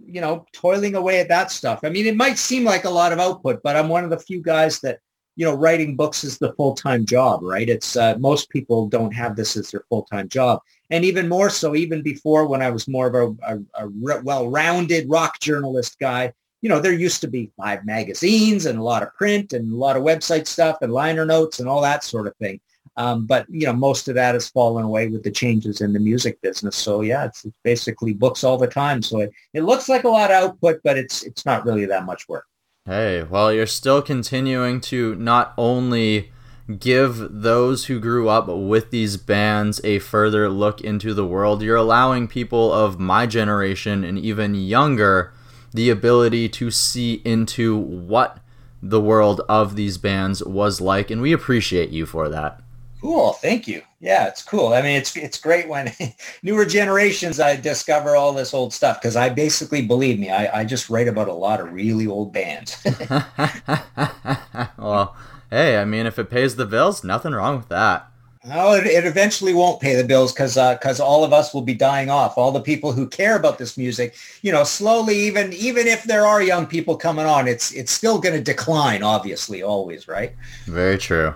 you 0.06 0.22
know, 0.22 0.46
toiling 0.54 0.96
away 0.96 1.20
at 1.20 1.30
that 1.30 1.52
stuff. 1.52 1.82
I 1.84 1.89
mean, 1.89 2.06
it 2.06 2.16
might 2.16 2.38
seem 2.38 2.63
like 2.63 2.86
a 2.86 2.89
lot 2.89 3.13
of 3.13 3.20
output, 3.20 3.62
but 3.63 3.76
I'm 3.76 3.89
one 3.89 4.04
of 4.04 4.10
the 4.10 4.20
few 4.20 4.42
guys 4.42 4.80
that 4.82 5.00
you 5.36 5.46
know, 5.46 5.56
writing 5.56 5.96
books 5.96 6.24
is 6.24 6.38
the 6.38 6.54
full-time 6.54 7.06
job, 7.06 7.41
right? 7.43 7.67
It's 7.67 7.96
uh, 7.96 8.15
most 8.19 8.50
people 8.50 8.88
don't 8.88 9.13
have 9.13 9.36
this 9.36 9.58
as 9.58 9.72
their 9.72 9.84
full-time 9.89 10.30
job. 10.30 10.60
And 10.89 11.04
even 11.04 11.28
more 11.28 11.50
so, 11.50 11.76
even 11.76 12.02
before 12.04 12.46
when 12.46 12.62
I 12.62 12.69
was 12.69 12.88
more 12.88 13.08
of 13.08 13.15
a, 13.15 13.56
a, 13.56 13.86
a 13.86 13.89
well-rounded 14.22 15.10
rock 15.10 15.39
journalist 15.39 15.98
guy, 16.00 16.34
you 16.62 16.69
know, 16.69 16.80
there 16.80 16.93
used 16.93 17.22
to 17.22 17.28
be 17.28 17.52
five 17.58 17.86
magazines 17.86 18.67
and 18.67 18.80
a 18.80 18.84
lot 18.84 19.04
of 19.04 19.13
print 19.15 19.54
and 19.54 19.74
a 19.74 19.76
lot 19.76 19.98
of 19.98 20.04
website 20.04 20.48
stuff 20.48 20.78
and 20.82 20.93
liner 20.93 21.26
notes 21.26 21.60
and 21.60 21.67
all 21.67 21.82
that 21.82 22.04
sort 22.04 22.28
of 22.28 22.36
thing. 22.38 22.60
Um, 22.96 23.26
but, 23.26 23.48
you 23.50 23.65
know, 23.65 23.74
most 23.74 24.08
of 24.08 24.15
that 24.15 24.36
has 24.36 24.50
fallen 24.50 24.86
away 24.86 25.08
with 25.08 25.24
the 25.24 25.32
changes 25.32 25.82
in 25.82 25.93
the 25.93 26.00
music 26.00 26.39
business. 26.41 26.76
So, 26.76 27.02
yeah, 27.02 27.26
it's, 27.26 27.43
it's 27.43 27.58
basically 27.63 28.13
books 28.13 28.43
all 28.43 28.58
the 28.58 28.67
time. 28.67 29.02
So 29.02 29.22
it, 29.22 29.32
it 29.54 29.63
looks 29.63 29.89
like 29.89 30.04
a 30.04 30.10
lot 30.10 30.30
of 30.30 30.43
output, 30.43 30.80
but 30.84 30.98
it's 30.98 31.24
it's 31.24 31.43
not 31.43 31.65
really 31.65 31.86
that 31.86 32.06
much 32.06 32.30
work. 32.30 32.46
Hey, 32.86 33.24
well, 33.24 33.54
you're 33.54 33.65
still 33.65 34.02
continuing 34.02 34.82
to 34.82 35.15
not 35.15 35.54
only 35.58 36.34
give 36.80 37.41
those 37.41 37.86
who 37.86 37.98
grew 37.98 38.28
up 38.28 38.50
with 38.50 38.91
these 38.91 39.15
bands 39.15 39.80
a 39.86 40.00
further 40.00 40.50
look 40.50 40.82
into 40.82 41.13
the 41.13 41.26
world, 41.26 41.62
you're 41.62 41.78
allowing 41.78 42.28
people 42.28 42.74
of 42.74 43.00
my 43.00 43.26
generation 43.26 44.04
and 44.04 44.19
even 44.19 44.54
younger 44.54 45.32
the 45.74 45.89
ability 45.89 46.50
to 46.50 46.69
see 46.69 47.22
into 47.24 47.78
what 47.78 48.39
the 48.82 49.00
world 49.00 49.39
of 49.48 49.78
these 49.78 49.98
bands 49.98 50.43
was 50.43 50.82
like, 50.82 51.10
and 51.10 51.22
we 51.22 51.32
appreciate 51.32 51.91
you 51.91 52.06
for 52.06 52.28
that. 52.28 52.62
Cool. 53.04 53.34
Thank 53.34 53.68
you. 53.68 53.82
Yeah, 54.00 54.28
it's 54.28 54.42
cool. 54.42 54.72
I 54.72 54.82
mean, 54.82 54.96
it's 54.96 55.18
it's 55.18 55.38
great 55.38 55.68
when 55.68 55.92
newer 56.44 56.63
generations 56.63 57.38
I 57.38 57.58
discover 57.58 58.16
all 58.16 58.32
this 58.32 58.54
old 58.54 58.72
stuff 58.72 59.02
because 59.02 59.18
I 59.18 59.28
basically 59.28 59.82
believe 59.82 60.18
me, 60.20 60.30
I, 60.30 60.62
I 60.62 60.63
just 60.63 60.89
write 60.89 61.10
about 61.10 61.28
a 61.28 61.34
lot 61.34 61.60
of 61.60 61.74
really 61.74 62.08
old 62.08 62.32
bands. 62.32 62.82
well, 64.78 65.18
hey, 65.50 65.80
I 65.80 65.84
mean, 65.84 66.06
if 66.06 66.18
it 66.18 66.30
pays 66.30 66.56
the 66.56 66.66
bills, 66.66 67.04
nothing 67.04 67.34
wrong 67.34 67.58
with 67.58 67.68
that. 67.68 68.08
No, 68.46 68.72
it, 68.72 68.86
it 68.86 69.06
eventually 69.06 69.54
won't 69.54 69.82
pay 69.82 69.96
the 69.96 70.06
bills 70.06 70.32
because 70.32 70.56
because 70.56 71.02
uh, 71.02 71.06
all 71.06 71.26
of 71.26 71.34
us 71.34 71.54
will 71.54 71.62
be 71.62 71.74
dying 71.74 72.10
off. 72.10 72.38
All 72.38 72.54
the 72.54 72.62
people 72.62 72.94
who 72.94 73.06
care 73.06 73.36
about 73.36 73.58
this 73.58 73.78
music, 73.78 74.16
you 74.44 74.54
know, 74.54 74.63
slowly, 74.63 75.18
even 75.18 75.52
even 75.52 75.88
if 75.88 76.06
there 76.06 76.26
are 76.26 76.42
young 76.42 76.66
people 76.66 76.96
coming 76.96 77.26
on, 77.26 77.50
it's 77.50 77.74
it's 77.74 77.92
still 77.92 78.18
going 78.22 78.36
to 78.36 78.42
decline. 78.42 79.04
Obviously, 79.04 79.62
always, 79.62 80.08
right? 80.08 80.34
Very 80.68 80.98
true. 80.98 81.34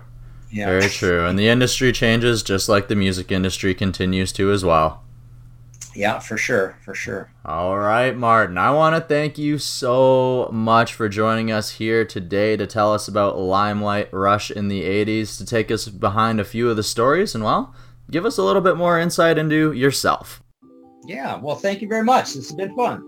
Yeah. 0.50 0.68
Very 0.68 0.90
true. 0.90 1.26
And 1.26 1.38
the 1.38 1.50
industry 1.50 1.92
changes 1.92 2.44
just 2.44 2.70
like 2.70 2.88
the 2.88 2.96
music 2.96 3.32
industry 3.32 3.74
continues 3.74 4.32
to 4.34 4.52
as 4.52 4.64
well. 4.64 5.04
Yeah, 5.98 6.20
for 6.20 6.38
sure. 6.38 6.78
For 6.86 6.94
sure. 6.94 7.32
All 7.44 7.78
right, 7.78 8.16
Martin. 8.16 8.58
I 8.58 8.70
want 8.70 8.96
to 8.96 9.02
thank 9.02 9.40
you 9.40 9.58
so 9.58 10.48
much 10.54 10.94
for 10.94 11.10
joining 11.10 11.52
us 11.52 11.72
here 11.72 12.06
today 12.06 12.56
to 12.56 12.68
tell 12.68 12.94
us 12.94 13.08
about 13.08 13.40
Limelight 13.40 14.14
Rush 14.14 14.52
in 14.52 14.68
the 14.68 14.84
80s, 14.84 15.38
to 15.40 15.46
take 15.46 15.72
us 15.72 15.88
behind 15.88 16.40
a 16.40 16.46
few 16.46 16.70
of 16.70 16.76
the 16.76 16.84
stories, 16.84 17.34
and 17.34 17.44
well, 17.44 17.74
give 18.12 18.28
us 18.28 18.38
a 18.38 18.44
little 18.44 18.62
bit 18.62 18.78
more 18.78 19.00
insight 19.00 19.40
into 19.40 19.74
yourself. 19.74 20.44
Yeah, 21.08 21.38
well, 21.38 21.56
thank 21.56 21.82
you 21.82 21.88
very 21.88 22.04
much. 22.04 22.36
This 22.36 22.48
has 22.50 22.56
been 22.56 22.76
fun. 22.76 23.02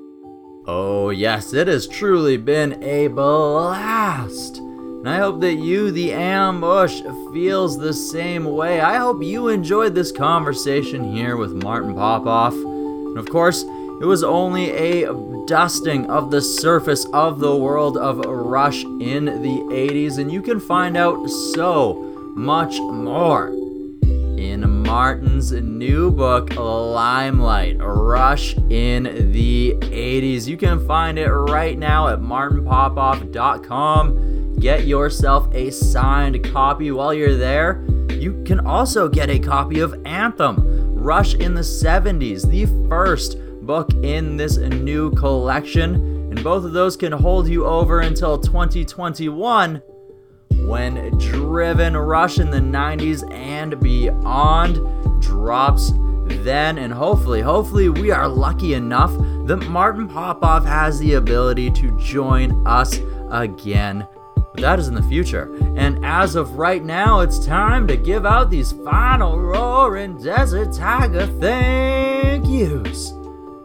Oh, 0.65 1.12
yes, 1.12 1.54
it 1.54 1.67
has 1.67 1.88
truly 1.88 2.38
been 2.38 2.82
a 2.84 3.08
blast. 3.08 4.62
And 5.00 5.08
I 5.08 5.20
hope 5.20 5.40
that 5.40 5.54
you, 5.54 5.92
the 5.92 6.12
ambush, 6.12 7.02
feels 7.32 7.78
the 7.78 7.94
same 7.94 8.44
way. 8.44 8.82
I 8.82 8.98
hope 8.98 9.24
you 9.24 9.48
enjoyed 9.48 9.96
this 9.96 10.12
conversation 10.12 11.16
here 11.16 11.38
with 11.38 11.64
Martin 11.64 11.96
Popoff. 11.96 12.54
And 12.54 13.18
of 13.18 13.30
course, 13.30 13.64
it 13.64 14.06
was 14.06 14.26
only 14.26 14.72
a 14.72 15.14
dusting 15.48 16.10
of 16.10 16.32
the 16.32 16.42
surface 16.42 17.06
of 17.14 17.40
the 17.40 17.56
world 17.56 17.98
of 17.98 18.18
Rush 18.26 18.84
in 18.84 19.24
the 19.24 19.64
80s, 19.72 20.18
and 20.18 20.30
you 20.30 20.42
can 20.42 20.60
find 20.60 20.98
out 20.98 21.30
so 21.30 21.94
much 22.36 22.78
more 22.80 23.54
in 24.38 24.84
Martin's 24.84 25.54
new 25.54 26.12
book, 26.12 26.54
Limelight 26.58 27.78
Rush 27.80 28.54
in 28.70 29.32
the 29.32 29.78
80s. 29.80 30.46
You 30.46 30.58
can 30.58 30.86
find 30.86 31.18
it 31.18 31.30
right 31.30 31.78
now 31.78 32.10
at 32.10 32.20
martinpopoff.com 32.20 34.38
get 34.60 34.86
yourself 34.86 35.48
a 35.54 35.72
signed 35.72 36.43
copy 36.52 36.91
while 36.91 37.13
you're 37.13 37.38
there. 37.38 37.86
You 38.12 38.43
can 38.45 38.60
also 38.60 39.08
get 39.08 39.30
a 39.30 39.39
copy 39.39 39.80
of 39.80 40.00
Anthem, 40.06 40.95
Rush 40.95 41.34
in 41.36 41.54
the 41.54 41.62
70s, 41.62 42.50
the 42.50 42.65
first 42.89 43.38
book 43.62 43.93
in 44.04 44.36
this 44.38 44.58
new 44.58 45.12
collection. 45.12 45.95
And 45.95 46.43
both 46.43 46.65
of 46.65 46.74
those 46.74 46.98
can 46.98 47.12
hold 47.12 47.48
you 47.48 47.65
over 47.65 48.02
until 48.02 48.38
2021 48.38 49.82
when 50.65 51.17
Driven 51.17 51.95
Rush 51.95 52.39
in 52.39 52.52
the 52.52 52.60
90s 52.60 53.32
and 53.34 53.80
beyond 53.80 54.76
drops 55.22 55.91
then, 56.43 56.78
and 56.78 56.93
hopefully, 56.93 57.41
hopefully, 57.41 57.89
we 57.89 58.12
are 58.12 58.28
lucky 58.28 58.74
enough 58.74 59.12
that 59.48 59.67
Martin 59.67 60.08
Popoff 60.08 60.63
has 60.63 61.00
the 61.00 61.15
ability 61.15 61.72
to 61.72 61.98
join 62.00 62.65
us 62.67 63.00
again. 63.32 64.08
That 64.62 64.78
is 64.78 64.89
in 64.89 64.93
the 64.93 65.04
future. 65.04 65.50
And 65.78 66.04
as 66.06 66.36
of 66.36 66.58
right 66.58 66.84
now, 66.84 67.22
it's 67.22 67.45
time 67.45 67.88
to 67.88 67.95
give 67.95 68.26
out 68.26 68.50
these 68.50 68.74
final 68.74 69.39
roaring 69.39 70.22
desert 70.22 70.74
tiger 70.74 71.28
thank 71.39 72.45
yous. 72.45 73.12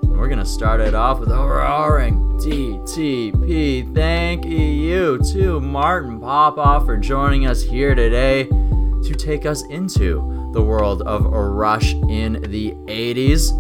And 0.02 0.16
we're 0.16 0.28
gonna 0.28 0.46
start 0.46 0.80
it 0.80 0.94
off 0.94 1.18
with 1.18 1.30
a 1.30 1.36
roaring 1.36 2.38
DTP 2.38 3.92
thank 3.92 4.44
you 4.44 5.18
to 5.32 5.60
Martin 5.60 6.20
Popoff 6.20 6.86
for 6.86 6.96
joining 6.96 7.46
us 7.46 7.60
here 7.60 7.96
today 7.96 8.44
to 8.44 9.14
take 9.16 9.46
us 9.46 9.64
into 9.70 10.50
the 10.52 10.62
world 10.62 11.02
of 11.02 11.26
a 11.26 11.48
Rush 11.48 11.94
in 12.08 12.40
the 12.48 12.70
80s. 12.86 13.50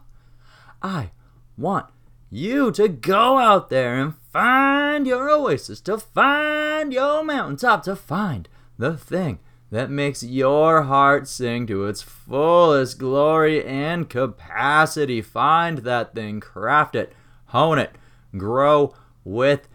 I 0.82 1.12
want 1.56 1.86
you 2.28 2.70
to 2.72 2.86
go 2.86 3.38
out 3.38 3.70
there 3.70 3.98
and 3.98 4.14
find 4.30 5.06
your 5.06 5.30
oasis, 5.30 5.80
to 5.80 5.96
find 5.96 6.92
your 6.92 7.24
mountaintop, 7.24 7.82
to 7.84 7.96
find 7.96 8.46
the 8.76 8.94
thing 8.94 9.38
that 9.70 9.90
makes 9.90 10.22
your 10.22 10.82
heart 10.82 11.28
sing 11.28 11.66
to 11.66 11.84
its 11.86 12.00
fullest 12.00 12.98
glory 12.98 13.64
and 13.64 14.08
capacity. 14.08 15.20
Find 15.20 15.78
that 15.78 16.14
thing, 16.14 16.40
craft 16.40 16.94
it, 16.94 17.12
hone 17.46 17.78
it, 17.78 17.92
grow 18.36 18.94
with 19.24 19.68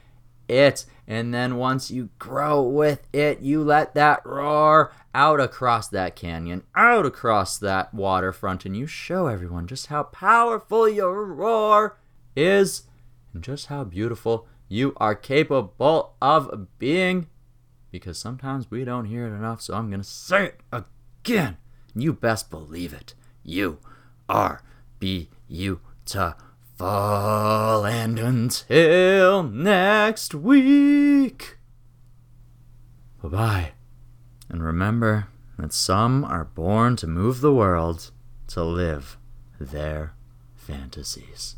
it. 0.47 0.86
And 1.08 1.34
then 1.34 1.58
once 1.58 1.91
you 1.91 2.10
grow 2.17 2.62
with 2.62 3.08
it, 3.13 3.41
you 3.41 3.62
let 3.62 3.93
that 3.93 4.25
roar 4.25 4.93
out 5.13 5.39
across 5.39 5.89
that 5.89 6.15
canyon, 6.15 6.63
out 6.75 7.06
across 7.06 7.58
that 7.60 7.93
waterfront, 7.93 8.65
and 8.65 8.75
you 8.75 8.88
show 8.88 9.27
everyone 9.27 9.67
just 9.67 9.88
how 9.88 10.03
powerful 10.03 10.89
your 10.89 11.25
roar 11.25 11.97
is 12.36 12.84
and 13.34 13.43
just 13.43 13.67
how 13.67 13.84
beautiful 13.84 14.47
you 14.67 14.93
are 14.97 15.13
capable 15.13 16.15
of 16.21 16.67
being 16.79 17.27
because 17.93 18.17
sometimes 18.17 18.69
we 18.71 18.84
don't 18.84 19.06
hear 19.06 19.27
it 19.27 19.38
enough, 19.38 19.62
so 19.62 19.75
I'm 19.75 19.91
going 19.91 20.01
to 20.01 20.08
say 20.08 20.45
it 20.45 20.62
again. 20.71 21.58
You 21.93 22.12
best 22.12 22.49
believe 22.49 22.91
it. 22.91 23.13
You 23.43 23.77
are 24.27 24.63
beautiful. 24.97 26.34
And 26.79 28.17
until 28.17 29.43
next 29.43 30.34
week, 30.34 31.60
bye 33.21 33.29
bye. 33.29 33.71
And 34.49 34.63
remember 34.63 35.27
that 35.60 35.71
some 35.71 36.25
are 36.25 36.45
born 36.45 36.95
to 36.95 37.06
move 37.06 37.41
the 37.41 37.53
world, 37.53 38.10
to 38.47 38.63
live 38.63 39.19
their 39.60 40.15
fantasies. 40.56 41.56